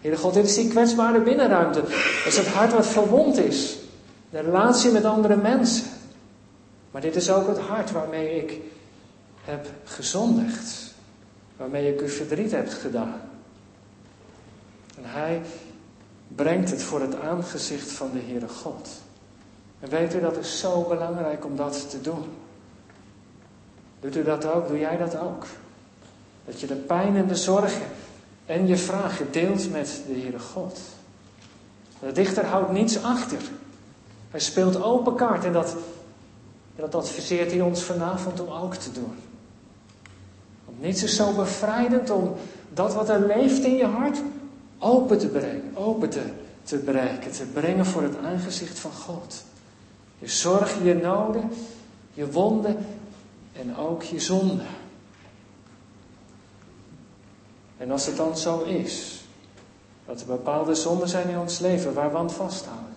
Heere 0.00 0.16
God, 0.16 0.34
dit 0.34 0.44
is 0.44 0.54
die 0.54 0.68
kwetsbare 0.68 1.20
binnenruimte. 1.20 1.80
Dat 1.80 2.26
is 2.26 2.36
het 2.36 2.46
hart 2.46 2.72
wat 2.72 2.86
verwond 2.86 3.38
is. 3.38 3.76
De 4.30 4.40
relatie 4.40 4.90
met 4.90 5.04
andere 5.04 5.36
mensen. 5.36 5.86
Maar 6.90 7.00
dit 7.00 7.16
is 7.16 7.30
ook 7.30 7.46
het 7.46 7.58
hart 7.58 7.90
waarmee 7.90 8.36
ik 8.36 8.60
heb 9.44 9.66
gezondigd. 9.84 10.94
Waarmee 11.56 11.92
ik 11.94 12.00
u 12.00 12.08
verdriet 12.08 12.50
heb 12.50 12.68
gedaan. 12.68 13.20
En 14.96 15.04
hij 15.04 15.42
brengt 16.28 16.70
het 16.70 16.82
voor 16.82 17.00
het 17.00 17.20
aangezicht 17.20 17.90
van 17.92 18.10
de 18.12 18.20
Heere 18.26 18.48
God. 18.48 18.88
En 19.80 19.88
weet 19.88 20.14
u, 20.14 20.20
dat 20.20 20.36
is 20.36 20.58
zo 20.58 20.82
belangrijk 20.82 21.44
om 21.44 21.56
dat 21.56 21.90
te 21.90 22.00
doen. 22.00 22.24
Doet 24.00 24.16
u 24.16 24.22
dat 24.22 24.46
ook? 24.46 24.68
Doe 24.68 24.78
jij 24.78 24.96
dat 24.96 25.18
ook? 25.18 25.46
Dat 26.44 26.60
je 26.60 26.66
de 26.66 26.74
pijn 26.74 27.16
en 27.16 27.26
de 27.26 27.34
zorgen 27.34 27.86
en 28.46 28.66
je 28.66 28.76
vragen 28.76 29.32
deelt 29.32 29.70
met 29.70 30.02
de 30.06 30.12
Heere 30.12 30.38
God. 30.38 30.80
De 32.00 32.12
dichter 32.12 32.44
houdt 32.44 32.72
niets 32.72 33.02
achter. 33.02 33.38
Hij 34.30 34.40
speelt 34.40 34.82
open 34.82 35.14
kaart 35.14 35.44
en 35.44 35.52
dat 35.52 35.76
en 36.76 36.82
dat 36.82 36.94
adviseert 36.94 37.50
hij 37.50 37.60
ons 37.60 37.82
vanavond 37.82 38.40
om 38.40 38.52
ook 38.52 38.74
te 38.74 38.92
doen. 38.92 39.14
Want 40.64 40.80
niets 40.80 41.02
is 41.02 41.16
zo 41.16 41.32
bevrijdend 41.32 42.10
om 42.10 42.34
dat 42.72 42.94
wat 42.94 43.08
er 43.08 43.26
leeft 43.26 43.64
in 43.64 43.76
je 43.76 43.86
hart 43.86 44.18
open 44.78 45.18
te 45.18 45.28
brengen, 45.28 45.76
open 45.76 46.10
te, 46.10 46.22
te 46.62 46.76
bereiken, 46.76 47.32
te 47.32 47.44
brengen 47.44 47.86
voor 47.86 48.02
het 48.02 48.18
aangezicht 48.18 48.78
van 48.78 48.92
God. 48.92 49.44
Je 50.18 50.28
zorgen, 50.28 50.84
je 50.84 50.94
noden, 50.94 51.50
je 52.14 52.30
wonden 52.30 52.86
en 53.52 53.76
ook 53.76 54.02
je 54.02 54.20
zonden. 54.20 54.66
En 57.76 57.90
als 57.90 58.06
het 58.06 58.16
dan 58.16 58.36
zo 58.36 58.62
is, 58.62 59.24
dat 60.06 60.20
er 60.20 60.26
bepaalde 60.26 60.74
zonden 60.74 61.08
zijn 61.08 61.28
in 61.28 61.38
ons 61.38 61.58
leven 61.58 61.94
waar 61.94 62.10
we 62.10 62.18
aan 62.18 62.30
vasthouden, 62.30 62.94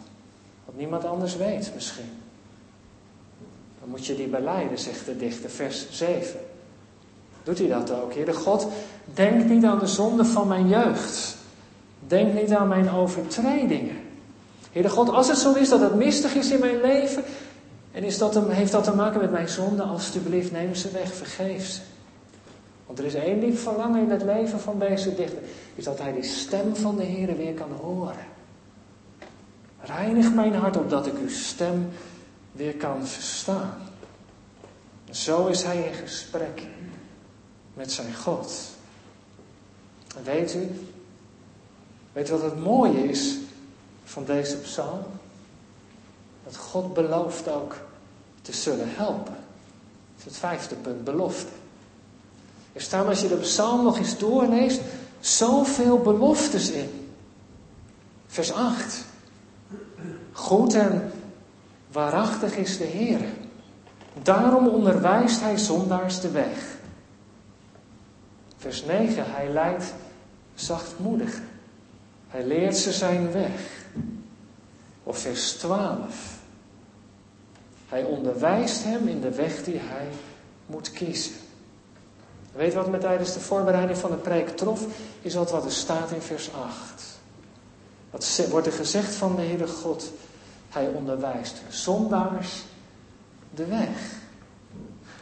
wat 0.65 0.75
niemand 0.75 1.05
anders 1.05 1.35
weet 1.35 1.71
misschien 1.73 2.18
dan 3.89 3.97
moet 3.97 4.07
je 4.07 4.15
die 4.15 4.27
beleiden, 4.27 4.77
zegt 4.77 5.05
de 5.05 5.17
dichter, 5.17 5.49
vers 5.49 5.87
7. 5.91 6.39
Doet 7.43 7.57
hij 7.57 7.67
dat 7.67 7.91
ook? 7.91 8.13
Heere 8.13 8.33
God, 8.33 8.67
denk 9.13 9.45
niet 9.45 9.63
aan 9.63 9.79
de 9.79 9.87
zonde 9.87 10.25
van 10.25 10.47
mijn 10.47 10.67
jeugd. 10.67 11.37
Denk 12.07 12.33
niet 12.33 12.51
aan 12.51 12.67
mijn 12.67 12.91
overtredingen. 12.91 13.97
Heere 14.71 14.89
God, 14.89 15.09
als 15.09 15.27
het 15.27 15.37
zo 15.37 15.53
is 15.53 15.69
dat 15.69 15.79
het 15.79 15.95
mistig 15.95 16.35
is 16.35 16.51
in 16.51 16.59
mijn 16.59 16.81
leven, 16.81 17.23
en 17.91 18.03
is 18.03 18.17
dat, 18.17 18.39
heeft 18.47 18.71
dat 18.71 18.83
te 18.83 18.95
maken 18.95 19.19
met 19.19 19.31
mijn 19.31 19.49
zonde, 19.49 19.83
alstublieft 19.83 20.51
neem 20.51 20.75
ze 20.75 20.91
weg, 20.91 21.13
vergeef 21.13 21.65
ze. 21.67 21.81
Want 22.85 22.99
er 22.99 23.05
is 23.05 23.13
één 23.13 23.39
diep 23.39 23.57
verlangen 23.57 24.01
in 24.01 24.09
het 24.09 24.23
leven 24.23 24.59
van 24.59 24.79
deze 24.79 25.15
dichter, 25.15 25.41
is 25.75 25.83
dat 25.83 25.99
hij 25.99 26.13
die 26.13 26.23
stem 26.23 26.75
van 26.75 26.95
de 26.95 27.03
Heer 27.03 27.37
weer 27.37 27.53
kan 27.53 27.71
horen. 27.81 28.27
Reinig 29.81 30.33
mijn 30.33 30.53
hart 30.53 30.77
opdat 30.77 31.07
ik 31.07 31.13
uw 31.21 31.29
stem 31.29 31.89
weer 32.59 32.75
kan 32.75 33.07
verstaan. 33.07 33.77
Zo 35.11 35.47
is 35.47 35.63
hij 35.63 35.81
in 35.81 35.93
gesprek 35.93 36.61
met 37.73 37.91
zijn 37.91 38.15
God. 38.15 38.53
En 40.17 40.23
weet 40.23 40.55
u, 40.55 40.89
weet 42.13 42.29
u 42.29 42.31
wat 42.31 42.41
het 42.41 42.59
mooie 42.59 43.09
is 43.09 43.37
van 44.03 44.25
deze 44.25 44.57
psalm? 44.57 45.03
Dat 46.43 46.55
God 46.55 46.93
belooft 46.93 47.49
ook 47.49 47.75
te 48.41 48.53
zullen 48.53 48.95
helpen. 48.95 49.33
Dat 49.33 50.17
is 50.17 50.23
het 50.23 50.37
vijfde 50.37 50.75
punt, 50.75 51.03
belofte. 51.03 51.51
Er 52.73 52.81
staan 52.81 53.07
als 53.07 53.21
je 53.21 53.27
de 53.27 53.35
psalm 53.35 53.83
nog 53.83 53.97
eens 53.97 54.17
doorleest, 54.17 54.81
zoveel 55.19 55.97
beloftes 55.97 56.69
in. 56.69 57.09
Vers 58.27 58.51
8. 58.51 59.05
Goed 60.31 60.73
en 60.73 61.11
waarachtig 61.91 62.55
is 62.55 62.77
de 62.77 62.83
Heer. 62.83 63.19
Daarom 64.23 64.67
onderwijst 64.67 65.41
hij 65.41 65.57
zondaars 65.57 66.19
de 66.19 66.31
weg. 66.31 66.77
Vers 68.57 68.85
9. 68.85 69.23
Hij 69.27 69.49
leidt 69.49 69.93
zachtmoedigen. 70.55 71.47
Hij 72.27 72.45
leert 72.45 72.77
ze 72.77 72.91
zijn 72.91 73.31
weg. 73.31 73.85
Of 75.03 75.17
vers 75.17 75.51
12. 75.51 76.37
Hij 77.87 78.03
onderwijst 78.03 78.83
hem 78.83 79.07
in 79.07 79.21
de 79.21 79.35
weg 79.35 79.63
die 79.63 79.79
hij 79.79 80.07
moet 80.65 80.91
kiezen. 80.91 81.33
Weet 82.51 82.73
wat 82.73 82.89
me 82.89 82.97
tijdens 82.97 83.33
de 83.33 83.39
voorbereiding 83.39 83.97
van 83.97 84.11
de 84.11 84.17
preek 84.17 84.49
trof? 84.49 84.85
Is 85.21 85.33
dat 85.33 85.51
wat 85.51 85.65
er 85.65 85.71
staat 85.71 86.11
in 86.11 86.21
vers 86.21 86.53
8. 86.53 87.03
Wat 88.09 88.47
wordt 88.49 88.67
er 88.67 88.73
gezegd 88.73 89.15
van 89.15 89.35
de 89.35 89.41
Heere 89.41 89.67
God? 89.67 90.11
Hij 90.69 90.87
onderwijst 90.87 91.61
zondaars 91.69 92.63
de 93.55 93.65
weg. 93.65 94.17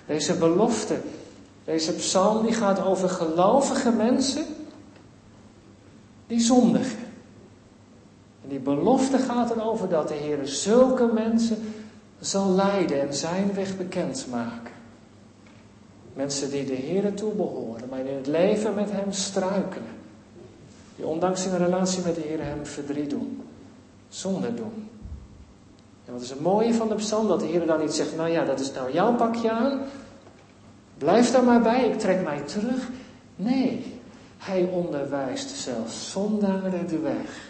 Deze 0.06 0.38
belofte, 0.38 1.00
deze 1.64 1.94
psalm, 1.94 2.46
die 2.46 2.54
gaat 2.54 2.86
over 2.86 3.10
gelovige 3.10 3.92
mensen 3.92 4.46
die 6.28 6.40
zondigen. 6.40 7.06
En 8.44 8.50
die 8.50 8.60
belofte 8.60 9.18
gaat 9.18 9.52
erover 9.52 9.90
dat 9.90 10.08
de 10.08 10.14
Heer 10.14 10.40
zulke 10.44 11.06
mensen 11.06 11.58
zal 12.20 12.50
leiden 12.50 13.02
en 13.02 13.14
zijn 13.14 13.54
weg 13.54 13.78
bekendmaken. 13.78 14.74
Mensen 16.14 16.52
die 16.52 16.66
de 16.66 16.74
Heer 16.74 17.14
toebehoren, 17.14 17.90
maar 17.90 18.00
in 18.00 18.16
het 18.16 18.28
leven 18.28 18.74
met 18.74 18.92
Hem 18.92 19.12
struikelen. 19.12 19.96
Die 20.96 21.06
ondanks 21.06 21.46
hun 21.46 21.58
relatie 21.58 22.04
met 22.04 22.16
de 22.16 22.22
Heer 22.22 22.44
Hem 22.44 22.66
verdriet 22.66 23.10
doen. 23.10 23.42
Zonde 24.10 24.54
doen. 24.54 24.90
En 26.08 26.14
wat 26.14 26.22
is 26.22 26.30
het 26.30 26.42
mooie 26.42 26.74
van 26.74 26.88
de 26.88 26.96
psalm? 26.96 27.28
Dat 27.28 27.40
de 27.40 27.46
Heer 27.46 27.66
dan 27.66 27.80
niet 27.80 27.94
zegt, 27.94 28.16
nou 28.16 28.30
ja, 28.30 28.46
dat 28.46 28.60
is 28.60 28.72
nou 28.72 28.92
jouw 28.92 29.16
pakje 29.16 29.52
aan. 29.52 29.82
Blijf 30.98 31.32
daar 31.32 31.44
maar 31.44 31.62
bij, 31.62 31.90
ik 31.90 32.00
trek 32.00 32.24
mij 32.24 32.42
terug. 32.42 32.90
Nee, 33.36 34.00
hij 34.38 34.64
onderwijst 34.64 35.50
zelfs 35.50 36.12
zondaren 36.12 36.88
de 36.88 37.00
weg. 37.00 37.50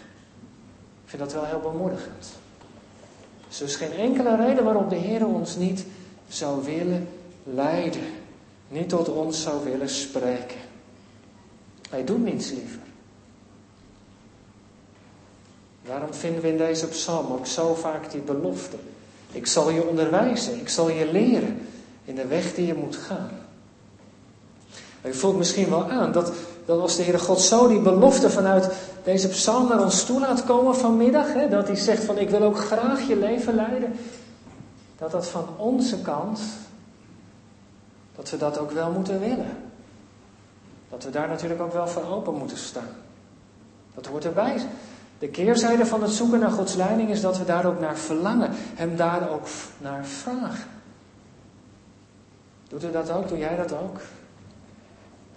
Ik 1.04 1.14
vind 1.14 1.22
dat 1.22 1.32
wel 1.32 1.44
heel 1.44 1.70
bemoedigend. 1.72 2.28
Dus 3.48 3.60
er 3.60 3.66
is 3.66 3.76
geen 3.76 3.92
enkele 3.92 4.36
reden 4.36 4.64
waarop 4.64 4.90
de 4.90 4.96
Heer 4.96 5.26
ons 5.26 5.56
niet 5.56 5.86
zou 6.28 6.64
willen 6.64 7.08
leiden. 7.44 8.02
Niet 8.68 8.88
tot 8.88 9.08
ons 9.08 9.42
zou 9.42 9.64
willen 9.64 9.88
spreken. 9.88 10.56
Hij 11.90 12.04
doet 12.04 12.24
niets 12.24 12.50
liever. 12.50 12.80
Daarom 15.88 16.14
vinden 16.14 16.42
we 16.42 16.48
in 16.48 16.56
deze 16.56 16.86
psalm 16.86 17.32
ook 17.32 17.46
zo 17.46 17.74
vaak 17.74 18.10
die 18.10 18.20
belofte. 18.20 18.76
Ik 19.32 19.46
zal 19.46 19.70
je 19.70 19.86
onderwijzen, 19.86 20.60
ik 20.60 20.68
zal 20.68 20.90
je 20.90 21.12
leren 21.12 21.66
in 22.04 22.14
de 22.14 22.26
weg 22.26 22.54
die 22.54 22.66
je 22.66 22.74
moet 22.74 22.96
gaan. 22.96 23.30
U 25.02 25.14
voelt 25.14 25.36
misschien 25.36 25.70
wel 25.70 25.90
aan 25.90 26.12
dat, 26.12 26.32
dat 26.64 26.80
als 26.80 26.96
de 26.96 27.02
Heere 27.02 27.18
God 27.18 27.40
zo 27.40 27.68
die 27.68 27.80
belofte 27.80 28.30
vanuit 28.30 28.70
deze 29.04 29.28
psalm 29.28 29.68
naar 29.68 29.82
ons 29.82 30.04
toe 30.04 30.20
laat 30.20 30.44
komen 30.44 30.76
vanmiddag, 30.76 31.32
hè, 31.32 31.48
dat 31.48 31.66
hij 31.66 31.76
zegt 31.76 32.04
van 32.04 32.18
ik 32.18 32.30
wil 32.30 32.42
ook 32.42 32.58
graag 32.58 33.08
je 33.08 33.16
leven 33.16 33.54
leiden, 33.54 33.92
dat 34.98 35.10
dat 35.10 35.26
van 35.26 35.46
onze 35.56 36.00
kant, 36.00 36.40
dat 38.16 38.30
we 38.30 38.36
dat 38.36 38.58
ook 38.58 38.70
wel 38.70 38.90
moeten 38.90 39.20
willen. 39.20 39.56
Dat 40.90 41.04
we 41.04 41.10
daar 41.10 41.28
natuurlijk 41.28 41.60
ook 41.60 41.72
wel 41.72 41.88
voor 41.88 42.04
open 42.04 42.34
moeten 42.34 42.58
staan. 42.58 42.94
Dat 43.94 44.06
hoort 44.06 44.24
erbij. 44.24 44.60
De 45.18 45.28
keerzijde 45.28 45.86
van 45.86 46.02
het 46.02 46.10
zoeken 46.10 46.38
naar 46.38 46.50
Gods 46.50 46.74
leiding 46.74 47.10
is 47.10 47.20
dat 47.20 47.38
we 47.38 47.44
daar 47.44 47.66
ook 47.66 47.80
naar 47.80 47.96
verlangen, 47.96 48.50
Hem 48.52 48.96
daar 48.96 49.30
ook 49.30 49.46
naar 49.78 50.04
vragen. 50.04 50.68
Doet 52.68 52.84
u 52.84 52.90
dat 52.90 53.10
ook? 53.10 53.28
Doe 53.28 53.38
jij 53.38 53.56
dat 53.56 53.72
ook? 53.72 54.00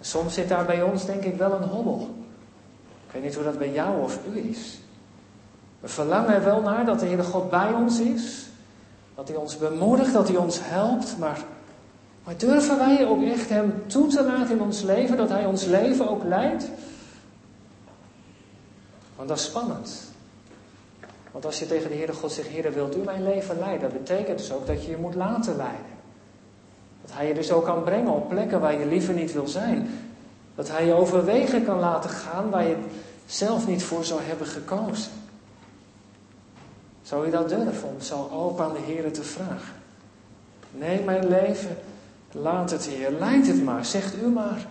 Soms 0.00 0.34
zit 0.34 0.48
daar 0.48 0.64
bij 0.64 0.82
ons 0.82 1.06
denk 1.06 1.22
ik 1.22 1.36
wel 1.36 1.52
een 1.52 1.68
hobbel. 1.68 2.10
Ik 3.06 3.12
weet 3.12 3.22
niet 3.22 3.34
hoe 3.34 3.44
dat 3.44 3.58
bij 3.58 3.72
jou 3.72 4.02
of 4.02 4.18
u 4.34 4.38
is. 4.38 4.78
We 5.80 5.88
verlangen 5.88 6.34
er 6.34 6.44
wel 6.44 6.60
naar 6.60 6.86
dat 6.86 7.00
de 7.00 7.06
Heere 7.06 7.22
God 7.22 7.50
bij 7.50 7.72
ons 7.72 8.00
is. 8.00 8.46
Dat 9.14 9.28
Hij 9.28 9.36
ons 9.36 9.58
bemoedigt, 9.58 10.12
dat 10.12 10.28
Hij 10.28 10.36
ons 10.36 10.58
helpt. 10.62 11.18
Maar, 11.18 11.38
maar 12.24 12.36
durven 12.36 12.78
wij 12.78 13.06
ook 13.06 13.22
echt 13.22 13.48
Hem 13.48 13.82
toe 13.86 14.06
te 14.06 14.24
laten 14.24 14.54
in 14.54 14.62
ons 14.62 14.82
leven? 14.82 15.16
Dat 15.16 15.28
Hij 15.28 15.44
ons 15.44 15.64
leven 15.64 16.08
ook 16.08 16.24
leidt? 16.24 16.70
Want 19.22 19.34
dat 19.34 19.42
is 19.42 19.50
spannend. 19.50 20.02
Want 21.30 21.44
als 21.44 21.58
je 21.58 21.66
tegen 21.66 21.90
de 21.90 21.96
Heere 21.96 22.12
God 22.12 22.32
zegt, 22.32 22.48
Heere, 22.48 22.70
wilt 22.70 22.96
u 22.96 22.98
mijn 22.98 23.22
leven 23.22 23.58
leiden? 23.58 23.80
Dat 23.80 23.98
betekent 23.98 24.38
dus 24.38 24.52
ook 24.52 24.66
dat 24.66 24.84
je 24.84 24.90
je 24.90 24.96
moet 24.96 25.14
laten 25.14 25.56
leiden. 25.56 25.86
Dat 27.02 27.12
hij 27.12 27.28
je 27.28 27.34
dus 27.34 27.52
ook 27.52 27.64
kan 27.64 27.82
brengen 27.82 28.12
op 28.12 28.28
plekken 28.28 28.60
waar 28.60 28.78
je 28.78 28.86
liever 28.86 29.14
niet 29.14 29.32
wil 29.32 29.46
zijn. 29.46 29.88
Dat 30.54 30.68
hij 30.68 30.86
je 30.86 30.92
overwegen 30.92 31.64
kan 31.64 31.78
laten 31.78 32.10
gaan 32.10 32.50
waar 32.50 32.68
je 32.68 32.76
zelf 33.26 33.66
niet 33.66 33.82
voor 33.82 34.04
zou 34.04 34.20
hebben 34.22 34.46
gekozen. 34.46 35.12
Zou 37.02 37.24
je 37.24 37.30
dat 37.30 37.48
durven 37.48 37.88
om 37.88 38.00
zo 38.00 38.28
open 38.32 38.64
aan 38.64 38.72
de 38.72 38.80
Heer 38.80 39.12
te 39.12 39.22
vragen? 39.22 39.74
Nee, 40.70 41.02
mijn 41.02 41.28
leven, 41.28 41.76
laat 42.32 42.70
het 42.70 42.86
Heer, 42.86 43.10
leid 43.10 43.46
het 43.46 43.64
maar, 43.64 43.84
zegt 43.84 44.22
u 44.22 44.26
maar 44.26 44.66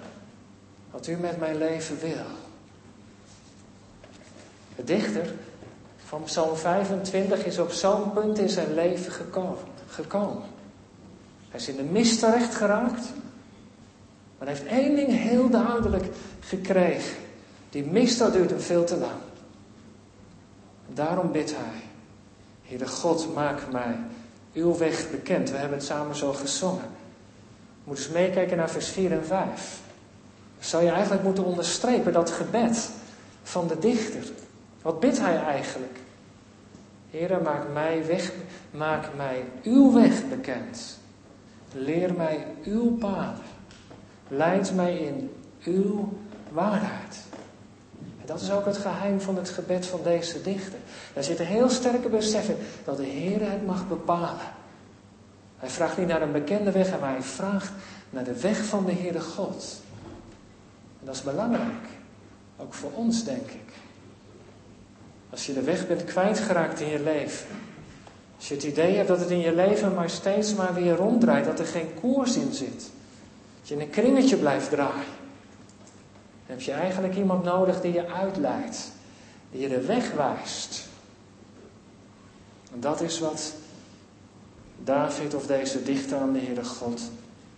wat 0.91 1.07
u 1.07 1.15
met 1.15 1.39
mijn 1.39 1.57
leven 1.57 1.99
wil. 1.99 2.40
De 4.75 4.83
dichter 4.83 5.33
van 6.05 6.23
Psalm 6.23 6.55
25 6.55 7.45
is 7.45 7.59
op 7.59 7.71
zo'n 7.71 8.13
punt 8.13 8.39
in 8.39 8.49
zijn 8.49 8.73
leven 8.73 9.11
gekomen. 9.87 10.43
Hij 11.49 11.59
is 11.59 11.67
in 11.67 11.75
de 11.75 11.83
mist 11.83 12.19
terecht 12.19 12.55
geraakt. 12.55 13.03
Maar 14.37 14.47
hij 14.47 14.57
heeft 14.57 14.67
één 14.67 14.95
ding 14.95 15.09
heel 15.09 15.49
duidelijk 15.49 16.05
gekregen. 16.39 17.17
Die 17.69 17.83
mist 17.83 18.19
dat 18.19 18.33
duurt 18.33 18.49
hem 18.49 18.59
veel 18.59 18.83
te 18.83 18.97
lang. 18.97 19.19
daarom 20.93 21.31
bidt 21.31 21.55
hij. 21.55 21.81
Heere 22.63 22.87
God, 22.87 23.33
maak 23.33 23.71
mij 23.71 23.95
uw 24.53 24.77
weg 24.77 25.11
bekend. 25.11 25.49
We 25.49 25.57
hebben 25.57 25.77
het 25.77 25.87
samen 25.87 26.15
zo 26.15 26.33
gezongen. 26.33 26.89
Moet 27.83 27.97
eens 27.97 28.09
meekijken 28.09 28.57
naar 28.57 28.69
vers 28.69 28.87
4 28.87 29.11
en 29.11 29.25
5. 29.25 29.79
zou 30.59 30.83
je 30.83 30.89
eigenlijk 30.89 31.23
moeten 31.23 31.45
onderstrepen 31.45 32.13
dat 32.13 32.31
gebed 32.31 32.89
van 33.43 33.67
de 33.67 33.79
dichter. 33.79 34.23
Wat 34.81 34.99
bidt 34.99 35.19
hij 35.19 35.43
eigenlijk? 35.43 35.99
Heere, 37.09 37.39
maak 37.41 37.73
mij 37.73 38.05
weg, 38.05 38.31
maak 38.71 39.09
mij 39.15 39.43
uw 39.63 39.93
weg 39.93 40.27
bekend. 40.29 40.99
Leer 41.73 42.13
mij 42.13 42.47
uw 42.63 42.97
paden. 42.97 43.43
Leid 44.27 44.75
mij 44.75 44.97
in 44.97 45.31
uw 45.63 46.13
waarheid. 46.51 47.19
En 47.99 48.25
dat 48.25 48.41
is 48.41 48.51
ook 48.51 48.65
het 48.65 48.77
geheim 48.77 49.21
van 49.21 49.35
het 49.35 49.49
gebed 49.49 49.85
van 49.85 49.99
deze 50.03 50.41
dichter. 50.41 50.79
Daar 51.13 51.23
zit 51.23 51.39
een 51.39 51.45
heel 51.45 51.69
sterke 51.69 52.09
besef 52.09 52.49
in 52.49 52.57
dat 52.83 52.97
de 52.97 53.03
Heer 53.03 53.51
het 53.51 53.65
mag 53.65 53.87
bepalen. 53.87 54.45
Hij 55.57 55.69
vraagt 55.69 55.97
niet 55.97 56.07
naar 56.07 56.21
een 56.21 56.31
bekende 56.31 56.71
weg, 56.71 56.99
maar 56.99 57.11
hij 57.11 57.21
vraagt 57.21 57.71
naar 58.09 58.23
de 58.23 58.39
weg 58.39 58.65
van 58.65 58.85
de 58.85 58.93
Heere 58.93 59.21
God. 59.21 59.81
En 60.99 61.05
dat 61.05 61.15
is 61.15 61.21
belangrijk. 61.21 61.87
Ook 62.57 62.73
voor 62.73 62.91
ons, 62.93 63.23
denk 63.23 63.49
ik. 63.49 63.73
Als 65.31 65.45
je 65.45 65.53
de 65.53 65.61
weg 65.61 65.87
bent 65.87 66.03
kwijtgeraakt 66.03 66.79
in 66.79 66.89
je 66.89 66.99
leven. 66.99 67.47
Als 68.37 68.47
je 68.47 68.55
het 68.55 68.63
idee 68.63 68.95
hebt 68.95 69.07
dat 69.07 69.19
het 69.19 69.29
in 69.29 69.39
je 69.39 69.55
leven 69.55 69.93
maar 69.93 70.09
steeds 70.09 70.55
maar 70.55 70.73
weer 70.73 70.95
ronddraait, 70.95 71.45
dat 71.45 71.59
er 71.59 71.65
geen 71.65 71.93
koers 72.01 72.35
in 72.35 72.53
zit. 72.53 72.89
Dat 73.59 73.69
je 73.69 73.75
in 73.75 73.81
een 73.81 73.89
kringetje 73.89 74.37
blijft 74.37 74.69
draaien. 74.69 75.19
Dan 76.45 76.57
heb 76.57 76.61
je 76.61 76.71
eigenlijk 76.71 77.15
iemand 77.15 77.43
nodig 77.43 77.81
die 77.81 77.93
je 77.93 78.07
uitleidt. 78.07 78.91
Die 79.51 79.61
je 79.61 79.69
de 79.69 79.81
weg 79.81 80.11
wijst. 80.11 80.87
En 82.73 82.79
dat 82.79 83.01
is 83.01 83.19
wat 83.19 83.53
David 84.83 85.33
of 85.33 85.45
deze 85.45 85.83
dichter 85.83 86.17
aan 86.17 86.33
de 86.33 86.39
Heere 86.39 86.63
God 86.63 87.01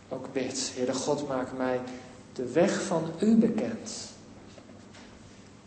ook 0.10 0.34
bidt. 0.34 0.72
Heere 0.76 0.94
God, 0.94 1.28
maak 1.28 1.48
mij 1.58 1.80
de 2.34 2.52
weg 2.52 2.82
van 2.82 3.12
u 3.20 3.36
bekend. 3.36 4.13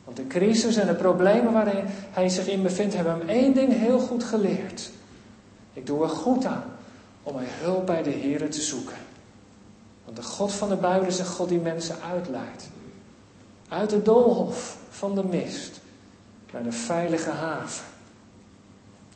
Want 0.06 0.18
de 0.18 0.26
crisis 0.26 0.76
en 0.76 0.86
de 0.86 0.94
problemen 0.94 1.52
waarin 1.52 1.84
hij 1.88 2.28
zich 2.28 2.46
in 2.46 2.62
bevindt, 2.62 2.94
hebben 2.94 3.18
hem 3.18 3.28
één 3.28 3.54
ding 3.54 3.72
heel 3.72 3.98
goed 3.98 4.24
geleerd. 4.24 4.90
Ik 5.72 5.86
doe 5.86 6.02
er 6.02 6.08
goed 6.08 6.44
aan 6.44 6.64
om 7.22 7.34
mijn 7.34 7.48
hulp 7.50 7.86
bij 7.86 8.02
de 8.02 8.10
Heer 8.10 8.50
te 8.50 8.60
zoeken. 8.60 8.96
Want 10.04 10.16
de 10.16 10.22
God 10.22 10.52
van 10.52 10.68
de 10.68 10.76
Bijbel 10.76 11.08
is 11.08 11.18
een 11.18 11.26
God 11.26 11.48
die 11.48 11.58
mensen 11.58 11.96
uitleidt. 12.02 12.68
Uit 13.68 13.90
de 13.90 14.02
doolhof 14.02 14.78
van 14.90 15.14
de 15.14 15.24
mist 15.24 15.80
naar 16.52 16.62
de 16.62 16.72
veilige 16.72 17.30
haven. 17.30 17.84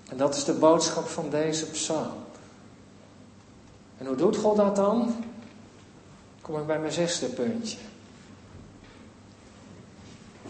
En 0.08 0.16
dat 0.16 0.36
is 0.36 0.44
de 0.44 0.52
boodschap 0.52 1.06
van 1.06 1.30
deze 1.30 1.66
psalm. 1.66 2.18
En 3.98 4.06
hoe 4.06 4.16
doet 4.16 4.36
God 4.36 4.56
dat 4.56 4.76
dan? 4.76 5.24
Kom 6.40 6.58
ik 6.58 6.66
bij 6.66 6.78
mijn 6.78 6.92
zesde 6.92 7.26
puntje. 7.26 7.78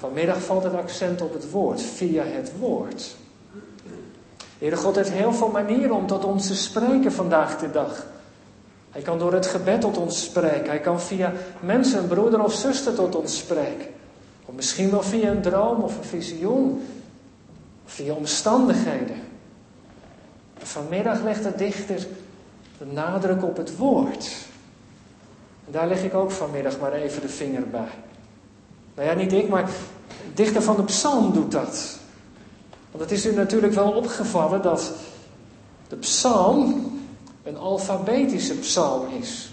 Vanmiddag 0.00 0.42
valt 0.42 0.62
het 0.62 0.74
accent 0.74 1.22
op 1.22 1.32
het 1.32 1.50
woord, 1.50 1.82
via 1.82 2.24
het 2.24 2.52
woord. 2.58 3.16
Heere 4.58 4.76
God 4.76 4.96
heeft 4.96 5.10
heel 5.10 5.32
veel 5.32 5.50
manieren 5.50 5.96
om 5.96 6.06
tot 6.06 6.24
ons 6.24 6.46
te 6.46 6.56
spreken 6.56 7.12
vandaag 7.12 7.58
de 7.58 7.70
dag. 7.70 8.06
Hij 8.90 9.02
kan 9.02 9.18
door 9.18 9.32
het 9.32 9.46
gebed 9.46 9.80
tot 9.80 9.96
ons 9.96 10.22
spreken. 10.22 10.68
Hij 10.68 10.80
kan 10.80 11.00
via 11.00 11.32
mensen, 11.60 12.08
broeder 12.08 12.44
of 12.44 12.52
zuster 12.52 12.94
tot 12.94 13.14
ons 13.14 13.38
spreken. 13.38 13.86
Of 14.44 14.54
misschien 14.54 14.90
wel 14.90 15.02
via 15.02 15.30
een 15.30 15.42
droom 15.42 15.82
of 15.82 15.96
een 15.96 16.04
visioen. 16.04 16.82
Of 17.84 17.92
via 17.92 18.14
omstandigheden. 18.14 19.16
vanmiddag 20.58 21.22
legt 21.22 21.42
de 21.42 21.54
dichter 21.56 22.06
de 22.78 22.86
nadruk 22.86 23.44
op 23.44 23.56
het 23.56 23.76
woord. 23.76 24.36
En 25.66 25.72
daar 25.72 25.88
leg 25.88 26.02
ik 26.02 26.14
ook 26.14 26.30
vanmiddag 26.30 26.78
maar 26.78 26.92
even 26.92 27.20
de 27.20 27.28
vinger 27.28 27.68
bij. 27.68 28.09
Nou 28.94 29.08
ja, 29.08 29.14
niet 29.14 29.32
ik, 29.32 29.48
maar 29.48 29.64
de 30.06 30.34
dichter 30.34 30.62
van 30.62 30.76
de 30.76 30.84
psalm 30.84 31.32
doet 31.32 31.52
dat. 31.52 31.98
Want 32.90 33.02
het 33.02 33.12
is 33.12 33.26
u 33.26 33.34
natuurlijk 33.34 33.72
wel 33.72 33.90
opgevallen 33.90 34.62
dat 34.62 34.92
de 35.88 35.96
psalm 35.96 36.92
een 37.42 37.56
alfabetische 37.56 38.54
psalm 38.54 39.06
is. 39.20 39.50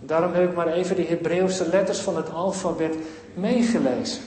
Daarom 0.00 0.32
heb 0.32 0.48
ik 0.48 0.56
maar 0.56 0.72
even 0.72 0.96
die 0.96 1.06
Hebreeuwse 1.06 1.68
letters 1.68 1.98
van 1.98 2.16
het 2.16 2.32
alfabet 2.32 2.96
meegelezen. 3.34 4.22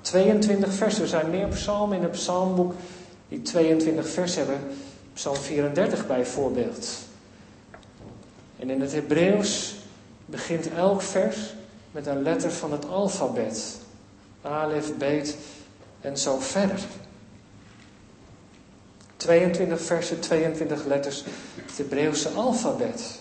22 0.00 0.72
versen. 0.72 1.02
Er 1.02 1.08
zijn 1.08 1.30
meer 1.30 1.46
psalmen 1.46 1.96
in 1.96 2.02
het 2.02 2.12
psalmboek 2.12 2.72
die 3.28 3.42
22 3.42 4.08
versen 4.08 4.46
hebben. 4.46 4.68
Psalm 5.14 5.36
34 5.36 6.06
bijvoorbeeld. 6.06 6.88
En 8.58 8.70
in 8.70 8.80
het 8.80 8.92
Hebreeuws 8.92 9.74
begint 10.26 10.72
elk 10.74 11.02
vers 11.02 11.54
met 11.96 12.06
een 12.06 12.22
letter 12.22 12.52
van 12.52 12.72
het 12.72 12.88
alfabet. 12.88 13.76
Alef, 14.42 14.96
Bet 14.96 15.36
en 16.00 16.18
zo 16.18 16.38
verder. 16.38 16.80
22 19.16 19.80
versen, 19.80 20.20
22 20.20 20.84
letters, 20.84 21.24
het 21.66 21.76
Hebreeuwse 21.76 22.28
alfabet. 22.28 23.20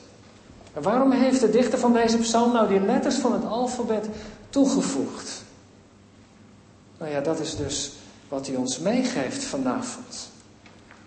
En 0.73 0.81
waarom 0.81 1.11
heeft 1.11 1.39
de 1.39 1.49
dichter 1.49 1.79
van 1.79 1.93
deze 1.93 2.17
psalm 2.17 2.51
nou 2.51 2.67
die 2.67 2.79
letters 2.79 3.15
van 3.15 3.33
het 3.33 3.45
alfabet 3.45 4.07
toegevoegd? 4.49 5.43
Nou 6.97 7.11
ja, 7.11 7.21
dat 7.21 7.39
is 7.39 7.55
dus 7.55 7.91
wat 8.29 8.47
hij 8.47 8.55
ons 8.55 8.79
meegeeft 8.79 9.43
vanavond. 9.43 10.29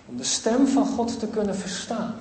Om 0.07 0.17
de 0.17 0.25
stem 0.25 0.67
van 0.67 0.87
God 0.87 1.19
te 1.19 1.27
kunnen 1.27 1.57
verstaan. 1.57 2.15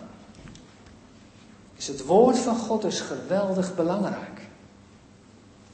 Is 1.76 1.88
het 1.88 2.06
woord 2.06 2.38
van 2.38 2.56
God 2.56 2.82
dus 2.82 3.00
geweldig 3.02 3.76
belangrijk. 3.76 4.37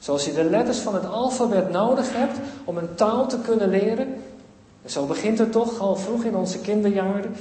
Zoals 0.04 0.24
je 0.24 0.32
de 0.32 0.44
letters 0.44 0.78
van 0.78 0.94
het 0.94 1.06
alfabet 1.06 1.70
nodig 1.70 2.12
hebt 2.12 2.38
om 2.64 2.76
een 2.76 2.94
taal 2.94 3.26
te 3.26 3.38
kunnen 3.38 3.68
leren, 3.68 4.06
en 4.82 4.90
zo 4.90 5.06
begint 5.06 5.38
het 5.38 5.52
toch 5.52 5.78
al 5.78 5.96
vroeg 5.96 6.24
in 6.24 6.36
onze 6.36 6.60
kinderjaren. 6.60 7.36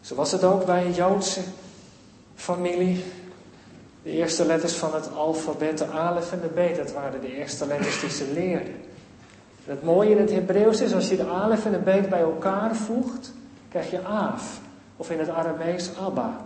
Zo 0.00 0.14
was 0.14 0.32
het 0.32 0.44
ook 0.44 0.64
bij 0.64 0.84
een 0.84 0.92
Joodse 0.92 1.40
familie. 2.34 3.04
De 4.02 4.10
eerste 4.10 4.46
letters 4.46 4.72
van 4.72 4.94
het 4.94 5.08
alfabet, 5.14 5.78
de 5.78 5.86
alef 5.86 6.32
en 6.32 6.40
de 6.40 6.50
bet, 6.54 6.76
dat 6.76 6.92
waren 6.92 7.20
de 7.20 7.36
eerste 7.36 7.66
letters 7.66 8.00
die 8.00 8.10
ze 8.10 8.32
leerden. 8.32 8.74
En 9.64 9.70
het 9.70 9.82
mooie 9.82 10.10
in 10.10 10.18
het 10.18 10.30
Hebreeuws 10.30 10.80
is, 10.80 10.94
als 10.94 11.08
je 11.08 11.16
de 11.16 11.26
alef 11.26 11.64
en 11.64 11.72
de 11.72 11.78
bet 11.78 12.08
bij 12.08 12.20
elkaar 12.20 12.76
voegt, 12.76 13.32
krijg 13.68 13.90
je 13.90 14.02
af. 14.02 14.60
Of 14.96 15.10
in 15.10 15.18
het 15.18 15.28
Aramees 15.28 15.90
abba. 16.04 16.36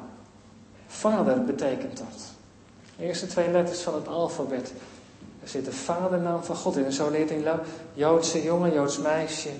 Vader 0.86 1.44
betekent 1.44 1.96
dat. 1.96 2.20
De 2.96 3.04
eerste 3.04 3.26
twee 3.26 3.50
letters 3.50 3.80
van 3.80 3.94
het 3.94 4.08
alfabet. 4.08 4.72
Er 5.42 5.48
zit 5.48 5.64
de 5.64 5.72
vadernaam 5.72 6.42
van 6.42 6.56
God 6.56 6.76
in. 6.76 6.84
En 6.84 6.92
zo 6.92 7.10
leert 7.10 7.30
een 7.30 7.44
Joodse 7.94 8.42
jongen, 8.42 8.72
Joods 8.72 8.98
meisje 8.98 9.50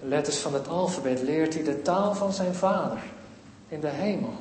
de 0.00 0.06
letters 0.06 0.36
van 0.36 0.54
het 0.54 0.68
alfabet 0.68 1.22
leert 1.22 1.54
hij 1.54 1.62
de 1.62 1.82
taal 1.82 2.14
van 2.14 2.32
zijn 2.32 2.54
vader 2.54 2.98
in 3.68 3.80
de 3.80 3.88
hemel. 3.88 4.32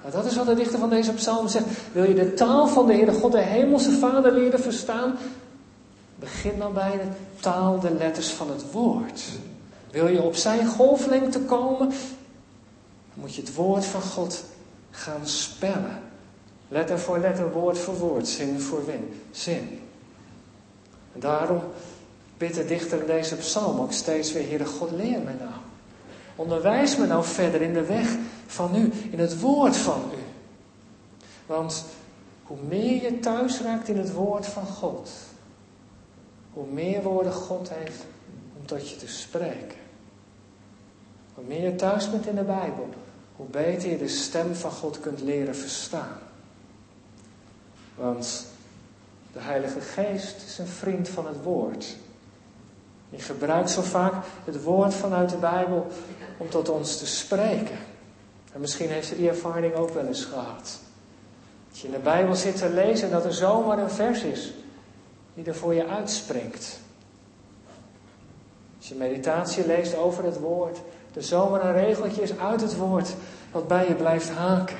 Nou, 0.00 0.12
dat 0.12 0.24
is 0.24 0.36
wat 0.36 0.46
de 0.46 0.54
dichter 0.54 0.78
van 0.78 0.90
deze 0.90 1.12
psalm 1.12 1.48
zegt. 1.48 1.66
Wil 1.92 2.04
je 2.04 2.14
de 2.14 2.34
taal 2.34 2.66
van 2.68 2.86
de 2.86 2.92
Heere 2.92 3.12
God, 3.12 3.32
de 3.32 3.40
hemelse 3.40 3.90
Vader, 3.90 4.32
leren 4.32 4.60
verstaan? 4.60 5.16
Begin 6.14 6.58
dan 6.58 6.72
bij 6.72 6.90
de 6.92 7.40
taal, 7.40 7.80
de 7.80 7.90
letters 7.90 8.28
van 8.28 8.50
het 8.50 8.72
woord. 8.72 9.22
Wil 9.90 10.08
je 10.08 10.22
op 10.22 10.34
zijn 10.34 10.66
golflengte 10.66 11.40
komen? 11.40 11.88
Dan 11.88 11.96
moet 13.14 13.34
je 13.34 13.40
het 13.40 13.54
woord 13.54 13.84
van 13.84 14.02
God 14.02 14.44
gaan 14.90 15.26
spellen. 15.26 16.00
Letter 16.68 16.98
voor 16.98 17.18
letter, 17.18 17.52
woord 17.52 17.78
voor 17.78 17.94
woord, 17.94 18.28
zin 18.28 18.60
voor 18.60 18.82
zin. 19.30 19.80
En 21.14 21.20
daarom 21.20 21.62
bidt 22.36 22.54
de 22.54 22.64
dichter 22.64 23.00
in 23.00 23.06
deze 23.06 23.36
psalm 23.36 23.80
ook 23.80 23.92
steeds 23.92 24.32
weer, 24.32 24.48
Heere 24.48 24.66
God, 24.66 24.90
leer 24.90 25.18
me 25.18 25.32
nou. 25.38 25.60
Onderwijs 26.36 26.96
me 26.96 27.06
nou 27.06 27.24
verder 27.24 27.62
in 27.62 27.72
de 27.72 27.84
weg 27.84 28.16
van 28.46 28.76
u, 28.76 28.92
in 29.10 29.18
het 29.18 29.40
woord 29.40 29.76
van 29.76 30.02
u. 30.14 30.22
Want 31.46 31.84
hoe 32.42 32.58
meer 32.68 33.02
je 33.02 33.18
thuis 33.18 33.60
raakt 33.60 33.88
in 33.88 33.96
het 33.96 34.12
woord 34.12 34.46
van 34.46 34.66
God, 34.66 35.10
hoe 36.52 36.66
meer 36.66 37.02
woorden 37.02 37.32
God 37.32 37.70
heeft 37.72 38.04
om 38.58 38.66
tot 38.66 38.90
je 38.90 38.96
te 38.96 39.08
spreken. 39.08 39.78
Hoe 41.34 41.44
meer 41.44 41.62
je 41.62 41.74
thuis 41.74 42.10
bent 42.10 42.26
in 42.26 42.34
de 42.34 42.42
Bijbel, 42.42 42.88
hoe 43.36 43.46
beter 43.46 43.90
je 43.90 43.98
de 43.98 44.08
stem 44.08 44.54
van 44.54 44.70
God 44.70 45.00
kunt 45.00 45.20
leren 45.20 45.56
verstaan. 45.56 46.18
Want 47.98 48.46
de 49.32 49.40
Heilige 49.40 49.80
Geest 49.80 50.42
is 50.46 50.58
een 50.58 50.66
vriend 50.66 51.08
van 51.08 51.26
het 51.26 51.42
woord. 51.42 51.96
Die 53.10 53.20
gebruikt 53.20 53.70
zo 53.70 53.82
vaak 53.82 54.14
het 54.44 54.62
woord 54.62 54.94
vanuit 54.94 55.30
de 55.30 55.36
Bijbel 55.36 55.86
om 56.36 56.50
tot 56.50 56.68
ons 56.68 56.98
te 56.98 57.06
spreken. 57.06 57.78
En 58.52 58.60
misschien 58.60 58.88
heeft 58.88 59.12
u 59.12 59.16
die 59.16 59.28
ervaring 59.28 59.74
ook 59.74 59.90
wel 59.90 60.06
eens 60.06 60.24
gehad. 60.24 60.78
Dat 61.68 61.78
je 61.78 61.86
in 61.86 61.92
de 61.92 61.98
Bijbel 61.98 62.34
zit 62.34 62.56
te 62.56 62.68
lezen 62.68 63.10
dat 63.10 63.24
er 63.24 63.34
zomaar 63.34 63.78
een 63.78 63.90
vers 63.90 64.22
is 64.22 64.52
die 65.34 65.44
er 65.44 65.54
voor 65.54 65.74
je 65.74 65.86
uitspringt. 65.86 66.80
Als 68.78 68.88
je 68.88 68.94
meditatie 68.94 69.66
leest 69.66 69.96
over 69.96 70.24
het 70.24 70.38
woord, 70.38 70.78
er 71.14 71.22
zomaar 71.22 71.64
een 71.64 71.84
regeltje 71.84 72.22
is 72.22 72.38
uit 72.38 72.60
het 72.60 72.76
woord 72.76 73.14
wat 73.52 73.68
bij 73.68 73.88
je 73.88 73.94
blijft 73.94 74.30
haken. 74.30 74.76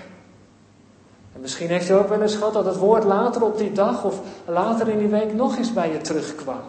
En 1.38 1.44
misschien 1.44 1.68
heeft 1.68 1.88
u 1.88 1.92
ook 1.92 2.08
wel 2.08 2.22
eens 2.22 2.34
gehad 2.34 2.52
dat 2.52 2.64
het 2.64 2.76
woord 2.76 3.04
later 3.04 3.42
op 3.42 3.58
die 3.58 3.72
dag 3.72 4.04
of 4.04 4.20
later 4.46 4.88
in 4.88 4.98
die 4.98 5.08
week 5.08 5.34
nog 5.34 5.56
eens 5.56 5.72
bij 5.72 5.92
je 5.92 6.00
terugkwam. 6.00 6.60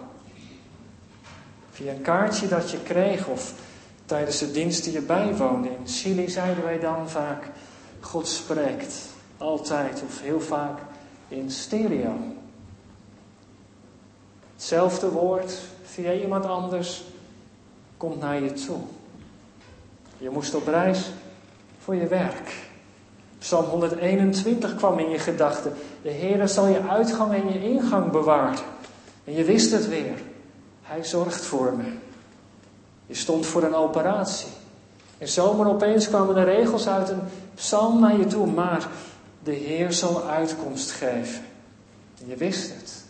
Via 1.71 1.91
een 1.91 2.01
kaartje 2.01 2.47
dat 2.47 2.71
je 2.71 2.77
kreeg 2.77 3.27
of 3.27 3.53
tijdens 4.05 4.37
de 4.37 4.51
dienst 4.51 4.83
die 4.83 4.93
je 4.93 5.01
bijwoonde. 5.01 5.67
In 5.67 5.87
Chili 5.87 6.29
zeiden 6.29 6.63
wij 6.63 6.79
dan 6.79 7.09
vaak, 7.09 7.49
God 7.99 8.27
spreekt 8.27 8.95
altijd 9.37 10.03
of 10.05 10.21
heel 10.21 10.41
vaak 10.41 10.79
in 11.27 11.51
stereo. 11.51 12.15
Hetzelfde 14.53 15.09
woord 15.09 15.53
via 15.83 16.13
iemand 16.13 16.45
anders 16.45 17.03
komt 17.97 18.19
naar 18.19 18.41
je 18.41 18.53
toe. 18.53 18.79
Je 20.17 20.29
moest 20.29 20.53
op 20.53 20.67
reis 20.67 21.11
voor 21.79 21.95
je 21.95 22.07
werk. 22.07 22.68
Psalm 23.39 23.65
121 23.65 24.75
kwam 24.75 24.99
in 24.99 25.09
je 25.09 25.19
gedachten. 25.19 25.73
De 26.01 26.09
Heer 26.09 26.47
zal 26.47 26.67
je 26.67 26.87
uitgang 26.87 27.33
en 27.33 27.53
je 27.53 27.63
ingang 27.63 28.11
bewaren. 28.11 28.59
En 29.23 29.33
je 29.33 29.43
wist 29.43 29.71
het 29.71 29.87
weer. 29.87 30.21
Hij 30.81 31.03
zorgt 31.03 31.45
voor 31.45 31.73
me. 31.77 31.83
Je 33.05 33.15
stond 33.15 33.45
voor 33.45 33.63
een 33.63 33.75
operatie. 33.75 34.49
En 35.17 35.27
zomaar 35.27 35.67
opeens 35.67 36.07
kwamen 36.07 36.35
de 36.35 36.43
regels 36.43 36.87
uit 36.87 37.09
een 37.09 37.21
psalm 37.55 37.99
naar 37.99 38.17
je 38.17 38.25
toe. 38.25 38.47
Maar 38.47 38.87
de 39.43 39.51
Heer 39.53 39.93
zal 39.93 40.23
uitkomst 40.23 40.91
geven. 40.91 41.43
En 42.21 42.27
je 42.27 42.35
wist 42.35 42.69
het. 42.69 43.03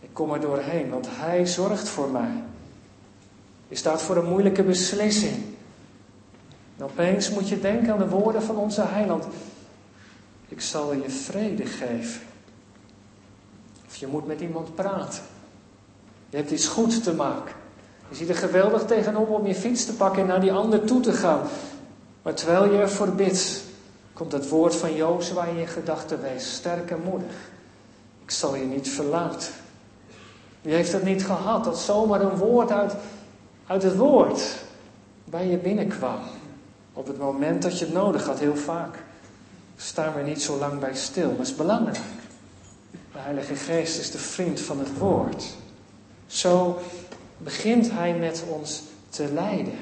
Ik 0.00 0.08
kom 0.12 0.32
er 0.32 0.40
doorheen, 0.40 0.90
want 0.90 1.06
Hij 1.10 1.46
zorgt 1.46 1.88
voor 1.88 2.08
mij. 2.08 2.42
Je 3.68 3.76
staat 3.76 4.02
voor 4.02 4.16
een 4.16 4.28
moeilijke 4.28 4.62
beslissing. 4.62 5.55
En 6.76 6.84
opeens 6.84 7.30
moet 7.30 7.48
je 7.48 7.60
denken 7.60 7.92
aan 7.92 7.98
de 7.98 8.08
woorden 8.08 8.42
van 8.42 8.56
onze 8.56 8.82
heiland. 8.82 9.24
Ik 10.48 10.60
zal 10.60 10.92
je 10.92 11.10
vrede 11.10 11.66
geven. 11.66 12.20
Of 13.86 13.96
je 13.96 14.06
moet 14.06 14.26
met 14.26 14.40
iemand 14.40 14.74
praten. 14.74 15.22
Je 16.30 16.36
hebt 16.36 16.50
iets 16.50 16.66
goed 16.66 17.02
te 17.02 17.14
maken. 17.14 17.54
Je 18.08 18.14
ziet 18.14 18.28
er 18.28 18.36
geweldig 18.36 18.84
tegenop 18.84 19.30
om 19.30 19.46
je 19.46 19.54
fiets 19.54 19.84
te 19.84 19.94
pakken 19.94 20.22
en 20.22 20.28
naar 20.28 20.40
die 20.40 20.52
ander 20.52 20.84
toe 20.84 21.00
te 21.00 21.12
gaan. 21.12 21.40
Maar 22.22 22.34
terwijl 22.34 22.72
je 22.72 22.78
ervoor 22.78 23.08
bidt, 23.08 23.62
komt 24.12 24.32
het 24.32 24.48
woord 24.48 24.74
van 24.74 24.94
Jozua 24.94 25.44
in 25.44 25.56
je 25.56 25.66
gedachten. 25.66 26.22
Wees 26.22 26.54
sterk 26.54 26.90
en 26.90 27.00
moedig. 27.04 27.34
Ik 28.24 28.30
zal 28.30 28.54
je 28.54 28.64
niet 28.64 28.88
verlaten. 28.88 29.52
Wie 30.62 30.74
heeft 30.74 30.92
het 30.92 31.02
niet 31.02 31.24
gehad 31.24 31.64
dat 31.64 31.78
zomaar 31.78 32.20
een 32.20 32.36
woord 32.36 32.70
uit, 32.70 32.94
uit 33.66 33.82
het 33.82 33.96
woord 33.96 34.56
bij 35.24 35.46
je 35.46 35.56
binnenkwam? 35.56 36.18
Op 36.96 37.06
het 37.06 37.18
moment 37.18 37.62
dat 37.62 37.78
je 37.78 37.84
het 37.84 37.94
nodig 37.94 38.26
had, 38.26 38.38
heel 38.38 38.56
vaak. 38.56 38.98
Staan 39.76 40.14
we 40.14 40.22
niet 40.22 40.42
zo 40.42 40.58
lang 40.58 40.78
bij 40.80 40.94
stil, 40.94 41.28
maar 41.28 41.38
het 41.38 41.46
is 41.46 41.54
belangrijk. 41.54 41.98
De 42.90 43.18
Heilige 43.18 43.54
Geest 43.54 43.98
is 43.98 44.10
de 44.10 44.18
vriend 44.18 44.60
van 44.60 44.78
het 44.78 44.98
woord. 44.98 45.44
Zo 46.26 46.78
begint 47.38 47.90
Hij 47.90 48.14
met 48.14 48.44
ons 48.48 48.82
te 49.08 49.32
leiden. 49.32 49.74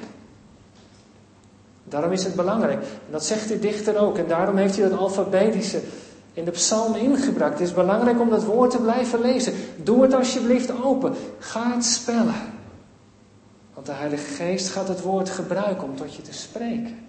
Daarom 1.83 2.11
is 2.11 2.23
het 2.23 2.35
belangrijk. 2.35 2.81
En 2.81 3.11
dat 3.11 3.25
zegt 3.25 3.47
de 3.47 3.59
dichter 3.59 3.97
ook. 3.97 4.17
En 4.17 4.27
daarom 4.27 4.57
heeft 4.57 4.77
hij 4.77 4.89
dat 4.89 4.99
alfabetische 4.99 5.81
in 6.33 6.45
de 6.45 6.51
psalm 6.51 6.95
ingebracht. 6.95 7.51
Het 7.51 7.67
is 7.67 7.73
belangrijk 7.73 8.19
om 8.19 8.29
dat 8.29 8.43
woord 8.43 8.71
te 8.71 8.81
blijven 8.81 9.21
lezen. 9.21 9.53
Doe 9.75 10.01
het 10.01 10.13
alsjeblieft 10.13 10.83
open. 10.83 11.15
Ga 11.39 11.73
het 11.73 11.85
spellen. 11.85 12.53
Want 13.73 13.85
de 13.85 13.93
Heilige 13.93 14.33
Geest 14.33 14.69
gaat 14.69 14.87
het 14.87 15.01
woord 15.01 15.29
gebruiken 15.29 15.83
om 15.83 15.95
tot 15.95 16.15
je 16.15 16.21
te 16.21 16.33
spreken. 16.33 17.04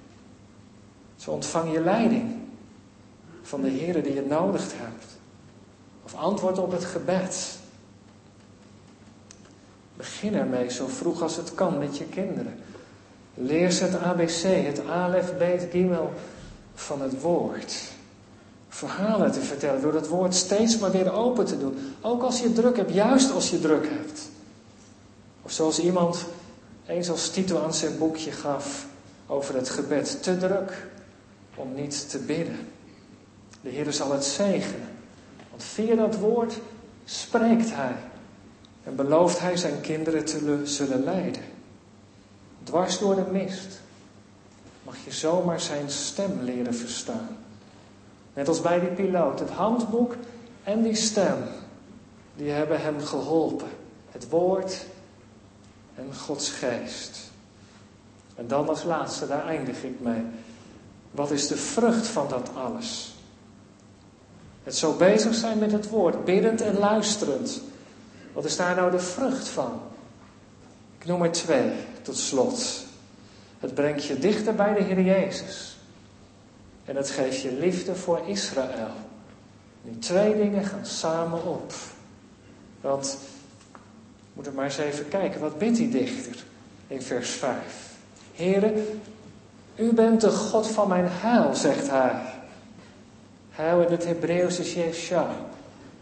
Zo 1.17 1.31
ontvang 1.31 1.73
je 1.73 1.81
leiding 1.81 2.37
van 3.43 3.63
de 3.63 3.69
Heer 3.69 4.03
die 4.03 4.15
je 4.15 4.25
nodig 4.29 4.65
hebt. 4.75 5.07
Of 6.05 6.15
antwoord 6.15 6.59
op 6.59 6.73
het 6.73 6.85
gebed. 6.85 7.59
Begin 9.97 10.35
ermee 10.35 10.71
zo 10.71 10.87
vroeg 10.87 11.23
als 11.23 11.37
het 11.37 11.55
kan 11.55 11.79
met 11.79 11.99
je 11.99 12.05
kinderen. 12.05 12.59
Leer 13.35 13.71
ze 13.71 13.85
het 13.85 14.03
ABC, 14.03 14.67
het 14.67 14.87
Alef, 14.87 15.37
Bet, 15.39 15.67
Gimel 15.71 16.13
van 16.75 17.03
het 17.03 17.21
woord. 17.21 17.83
Verhalen 18.69 19.33
te 19.33 19.41
vertellen 19.41 19.81
door 19.81 19.95
het 19.95 20.09
woord 20.09 20.35
steeds 20.35 20.79
maar 20.79 20.91
weer 20.91 21.13
open 21.13 21.45
te 21.45 21.59
doen. 21.59 21.95
Ook 22.01 22.23
als 22.23 22.41
je 22.41 22.53
druk 22.53 22.77
hebt, 22.77 22.93
juist 22.93 23.33
als 23.33 23.51
je 23.51 23.61
druk 23.61 23.89
hebt. 23.89 24.29
Of 25.43 25.51
zoals 25.53 25.81
iemand 25.81 26.25
eens 26.87 27.11
als 27.11 27.31
titel 27.31 27.63
aan 27.63 27.75
zijn 27.75 27.99
boekje 27.99 28.33
gaf 28.33 28.87
over 29.27 29.55
het 29.55 29.69
gebed. 29.69 30.23
Te 30.23 30.37
druk 30.37 30.87
om 31.57 31.75
niet 31.75 32.11
te 32.11 32.19
bidden. 32.19 32.69
De 33.61 33.69
Heer 33.69 33.93
zal 33.93 34.13
het 34.13 34.25
zegenen. 34.25 34.89
Want 35.51 35.63
via 35.63 35.95
dat 35.95 36.19
woord 36.19 36.59
spreekt 37.05 37.75
Hij. 37.75 37.97
En 38.85 38.97
belooft 38.97 39.41
Hij 39.41 39.57
zijn 39.57 39.81
kinderen 39.81 40.25
te 40.25 40.61
zullen 40.65 41.05
leiden. 41.05 41.43
Dwars 42.63 42.99
door 42.99 43.15
de 43.15 43.27
mist 43.33 43.81
mag 44.83 44.97
je 45.05 45.13
zomaar 45.13 45.61
zijn 45.61 45.91
stem 45.91 46.41
leren 46.43 46.75
verstaan. 46.75 47.37
Net 48.35 48.49
als 48.49 48.61
bij 48.61 48.81
die 48.81 48.89
piloot. 48.89 49.39
Het 49.39 49.51
handboek 49.51 50.15
en 50.65 50.83
die 50.83 50.95
stem, 50.95 51.37
die 52.35 52.51
hebben 52.51 52.81
hem 52.81 53.01
geholpen. 53.01 53.69
Het 54.11 54.29
woord 54.29 54.87
en 55.95 56.15
Gods 56.15 56.51
geest. 56.51 57.31
En 58.35 58.47
dan 58.47 58.69
als 58.69 58.83
laatste, 58.83 59.27
daar 59.27 59.47
eindig 59.47 59.83
ik 59.83 60.01
mee. 60.01 60.23
Wat 61.17 61.31
is 61.31 61.47
de 61.47 61.57
vrucht 61.57 62.07
van 62.07 62.29
dat 62.29 62.51
alles? 62.55 63.15
Het 64.63 64.77
zo 64.77 64.93
bezig 64.93 65.35
zijn 65.35 65.59
met 65.59 65.73
het 65.73 65.89
woord, 65.89 66.25
biddend 66.25 66.61
en 66.61 66.79
luisterend. 66.79 67.61
Wat 68.33 68.45
is 68.45 68.57
daar 68.57 68.75
nou 68.77 68.91
de 68.91 68.99
vrucht 68.99 69.49
van? 69.49 69.81
Ik 70.99 71.07
noem 71.07 71.23
er 71.23 71.33
twee 71.33 71.73
tot 72.03 72.17
slot. 72.17 72.85
Het 73.59 73.75
brengt 73.75 74.05
je 74.05 74.19
dichter 74.19 74.55
bij 74.55 74.75
de 74.75 74.83
Heer 74.83 75.01
Jezus. 75.01 75.77
En 76.85 76.97
het 76.97 77.11
geeft 77.11 77.41
je 77.41 77.53
liefde 77.53 77.95
voor 77.95 78.21
Israël. 78.27 78.91
Die 79.83 79.99
twee 79.99 80.37
dingen 80.37 80.65
gaan 80.65 80.87
samen 80.87 81.45
op. 81.45 81.73
Want, 82.81 83.19
moet 84.33 84.47
er 84.47 84.53
maar 84.53 84.65
eens 84.65 84.79
even 84.79 85.09
kijken, 85.09 85.41
wat 85.41 85.59
bidt 85.59 85.77
die 85.77 85.89
dichter 85.89 86.45
in 86.87 87.03
vers 87.03 87.31
5? 87.31 87.57
Heren, 88.33 89.01
u 89.77 89.93
bent 89.93 90.21
de 90.21 90.31
God 90.31 90.67
van 90.67 90.89
mijn 90.89 91.07
heil, 91.09 91.55
zegt 91.55 91.91
hij. 91.91 92.21
Heil 93.51 93.81
in 93.81 93.91
het 93.91 94.05
Hebreeuws 94.05 94.59
is 94.59 94.75
Yeshua. 94.75 95.29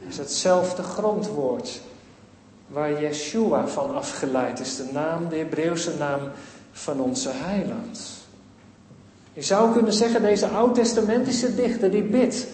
Is 0.08 0.18
hetzelfde 0.18 0.82
grondwoord 0.82 1.80
waar 2.66 3.02
Yeshua 3.02 3.66
van 3.66 3.94
afgeleid 3.94 4.60
is. 4.60 4.76
De 4.76 4.88
naam, 4.92 5.28
de 5.28 5.36
Hebreeuwse 5.36 5.92
naam 5.98 6.20
van 6.72 7.00
onze 7.00 7.30
heiland. 7.32 8.00
Je 9.32 9.42
zou 9.42 9.72
kunnen 9.72 9.92
zeggen, 9.92 10.22
deze 10.22 10.46
oud-testamentische 10.46 11.54
dichter 11.54 11.90
die 11.90 12.02
bidt. 12.02 12.46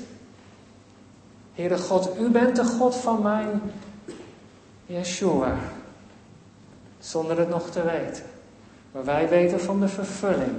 Heere 1.55 1.79
God, 1.79 2.11
u 2.21 2.29
bent 2.29 2.57
de 2.57 2.65
God 2.65 2.95
van 2.95 3.23
mijn 3.23 3.63
Yeshua. 4.87 5.59
Zonder 6.99 7.39
het 7.39 7.49
nog 7.49 7.71
te 7.71 7.83
weten. 7.83 8.23
Maar 8.93 9.05
wij 9.05 9.29
weten 9.29 9.61
van 9.61 9.81
de 9.81 9.89
vervulling 9.89 10.59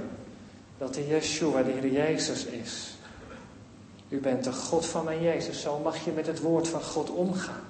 dat 0.78 0.94
de 0.94 1.06
Yeshua 1.06 1.62
de 1.62 1.70
Heer 1.70 1.92
Jezus 1.92 2.44
is. 2.44 2.96
U 4.08 4.20
bent 4.20 4.44
de 4.44 4.52
God 4.52 4.86
van 4.86 5.04
mijn 5.04 5.22
Jezus. 5.22 5.60
Zo 5.60 5.78
mag 5.78 6.04
je 6.04 6.10
met 6.10 6.26
het 6.26 6.40
woord 6.40 6.68
van 6.68 6.82
God 6.82 7.10
omgaan. 7.10 7.64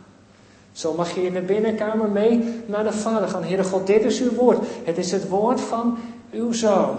Zo 0.73 0.95
mag 0.95 1.15
je 1.15 1.23
in 1.23 1.33
de 1.33 1.41
binnenkamer 1.41 2.11
mee 2.11 2.63
naar 2.67 2.85
de 2.85 2.93
Vader 2.93 3.29
gaan. 3.29 3.45
Heere 3.45 3.65
God, 3.65 3.87
dit 3.87 4.05
is 4.05 4.21
uw 4.21 4.33
woord. 4.33 4.59
Het 4.85 4.99
is 4.99 5.11
het 5.13 5.29
woord 5.29 5.61
van 5.61 5.99
uw 6.33 6.53
zoon. 6.53 6.97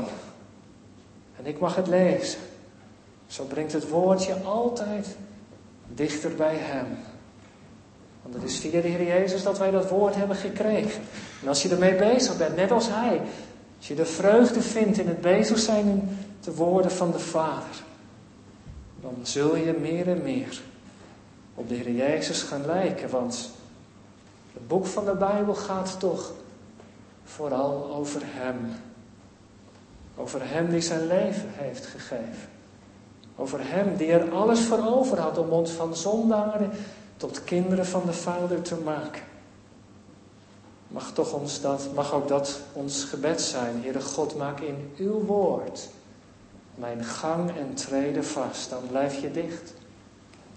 En 1.38 1.46
ik 1.46 1.60
mag 1.60 1.76
het 1.76 1.88
lezen. 1.88 2.39
Zo 3.28 3.44
brengt 3.44 3.74
het 3.74 3.89
woord 3.89 4.26
je 4.26 4.36
altijd 4.36 5.08
dichter 5.88 6.36
bij 6.36 6.56
Hem. 6.56 6.98
Want 8.22 8.36
het 8.36 8.44
is 8.44 8.58
via 8.58 8.82
de 8.82 8.88
Heer 8.88 9.04
Jezus 9.04 9.44
dat 9.44 9.58
wij 9.58 9.72
dat 9.72 9.89
woord 9.89 10.16
hebben 10.16 10.36
gekregen. 10.36 11.02
En 11.42 11.48
als 11.48 11.63
je 11.63 11.70
ermee 11.70 11.96
bezig 11.96 12.38
bent, 12.38 12.56
net 12.56 12.72
als 12.72 12.88
Hij, 12.89 13.22
als 13.84 13.91
je 13.91 13.98
de 13.98 14.12
vreugde 14.12 14.62
vindt 14.62 14.98
in 14.98 15.08
het 15.08 15.22
bezig 15.22 15.60
zijn 15.60 15.88
in 15.88 16.17
de 16.41 16.56
woorden 16.56 16.91
van 16.91 17.12
de 17.12 17.19
Vader, 17.19 17.84
dan 19.02 19.15
zul 19.22 19.56
je 19.56 19.74
meer 19.74 20.08
en 20.08 20.22
meer 20.22 20.62
op 21.56 21.69
de 21.69 21.76
Heer 21.76 21.91
Jezus 21.91 22.41
gaan 22.41 22.65
lijken. 22.65 23.10
Want 23.10 23.50
het 24.54 24.67
boek 24.67 24.86
van 24.86 25.06
de 25.06 25.15
Bijbel 25.15 25.56
gaat 25.56 26.00
toch 26.00 26.32
vooral 27.24 27.93
over 27.93 28.22
Hem. 28.24 28.58
Over 30.15 30.41
Hem 30.43 30.69
die 30.69 30.82
zijn 30.82 31.08
leven 31.08 31.50
heeft 31.52 31.86
gegeven. 31.86 32.50
Over 33.36 33.60
Hem 33.62 33.96
die 33.98 34.12
er 34.12 34.32
alles 34.32 34.60
voor 34.60 34.86
over 34.88 35.19
had 35.19 35.38
om 35.38 35.50
ons 35.50 35.72
van 35.72 35.96
zondaren 35.96 36.72
tot 37.17 37.43
kinderen 37.43 37.86
van 37.86 38.02
de 38.06 38.13
Vader 38.13 38.62
te 38.62 38.76
maken. 38.76 39.33
Mag, 40.93 41.12
toch 41.12 41.34
ons 41.34 41.62
dat, 41.62 41.88
mag 41.93 42.13
ook 42.13 42.27
dat 42.27 42.60
ons 42.73 43.03
gebed 43.03 43.41
zijn. 43.41 43.82
Heere 43.82 44.01
God, 44.01 44.36
maak 44.36 44.60
in 44.60 44.91
uw 44.97 45.25
woord 45.25 45.89
mijn 46.75 47.03
gang 47.03 47.49
en 47.58 47.73
treden 47.73 48.25
vast. 48.25 48.69
Dan 48.69 48.82
blijf 48.89 49.21
je 49.21 49.32
dicht 49.32 49.73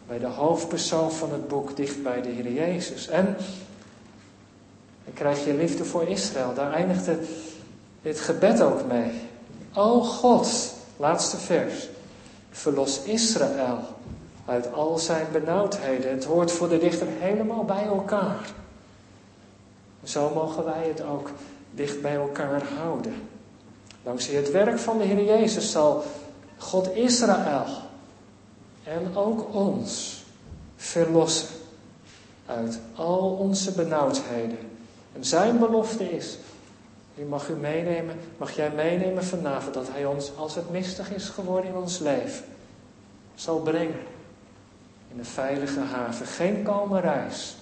bij 0.06 0.18
de 0.18 0.26
hoofdpersoon 0.26 1.12
van 1.12 1.32
het 1.32 1.48
boek, 1.48 1.76
dicht 1.76 2.02
bij 2.02 2.22
de 2.22 2.28
Heer 2.28 2.52
Jezus. 2.52 3.08
En 3.08 3.36
dan 5.04 5.14
krijg 5.14 5.44
je 5.44 5.54
liefde 5.54 5.84
voor 5.84 6.08
Israël. 6.08 6.54
Daar 6.54 6.72
eindigde 6.72 7.18
dit 8.02 8.20
gebed 8.20 8.62
ook 8.62 8.86
mee. 8.86 9.10
O 9.74 10.00
God, 10.00 10.74
laatste 10.96 11.36
vers. 11.36 11.88
Verlos 12.50 13.02
Israël 13.02 13.78
uit 14.44 14.72
al 14.72 14.98
zijn 14.98 15.26
benauwdheden. 15.32 16.10
Het 16.10 16.24
hoort 16.24 16.52
voor 16.52 16.68
de 16.68 16.78
dichter 16.78 17.06
helemaal 17.10 17.64
bij 17.64 17.84
elkaar. 17.84 18.50
Zo 20.06 20.30
mogen 20.34 20.64
wij 20.64 20.88
het 20.88 21.02
ook 21.02 21.30
dicht 21.70 22.02
bij 22.02 22.14
elkaar 22.14 22.62
houden. 22.78 23.14
Dankzij 24.02 24.34
het 24.34 24.50
werk 24.50 24.78
van 24.78 24.98
de 24.98 25.04
Heer 25.04 25.24
Jezus 25.24 25.70
zal 25.70 26.04
God 26.58 26.94
Israël 26.94 27.64
en 28.84 29.16
ook 29.16 29.54
ons 29.54 30.22
verlossen 30.76 31.48
uit 32.46 32.78
al 32.94 33.36
onze 33.40 33.72
benauwdheden. 33.72 34.58
En 35.12 35.24
zijn 35.24 35.58
belofte 35.58 36.10
is, 36.10 36.38
die 37.14 37.24
mag 37.24 37.48
u 37.48 37.54
meenemen, 37.54 38.16
mag 38.36 38.56
jij 38.56 38.70
meenemen 38.70 39.24
vanavond, 39.24 39.74
dat 39.74 39.88
hij 39.90 40.04
ons, 40.04 40.32
als 40.36 40.54
het 40.54 40.70
mistig 40.70 41.12
is 41.12 41.28
geworden 41.28 41.70
in 41.70 41.76
ons 41.76 41.98
leven, 41.98 42.44
zal 43.34 43.60
brengen 43.60 44.00
in 45.12 45.18
een 45.18 45.24
veilige 45.24 45.80
haven. 45.80 46.26
Geen 46.26 46.62
kalme 46.62 47.00
reis, 47.00 47.56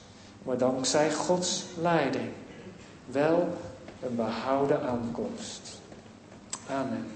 maar 0.45 0.59
dankzij 0.59 1.13
Gods 1.13 1.65
leiding 1.81 2.31
wel 3.07 3.49
een 4.03 4.17
behouden 4.17 4.83
aankomst. 4.83 5.81
Amen. 6.71 7.14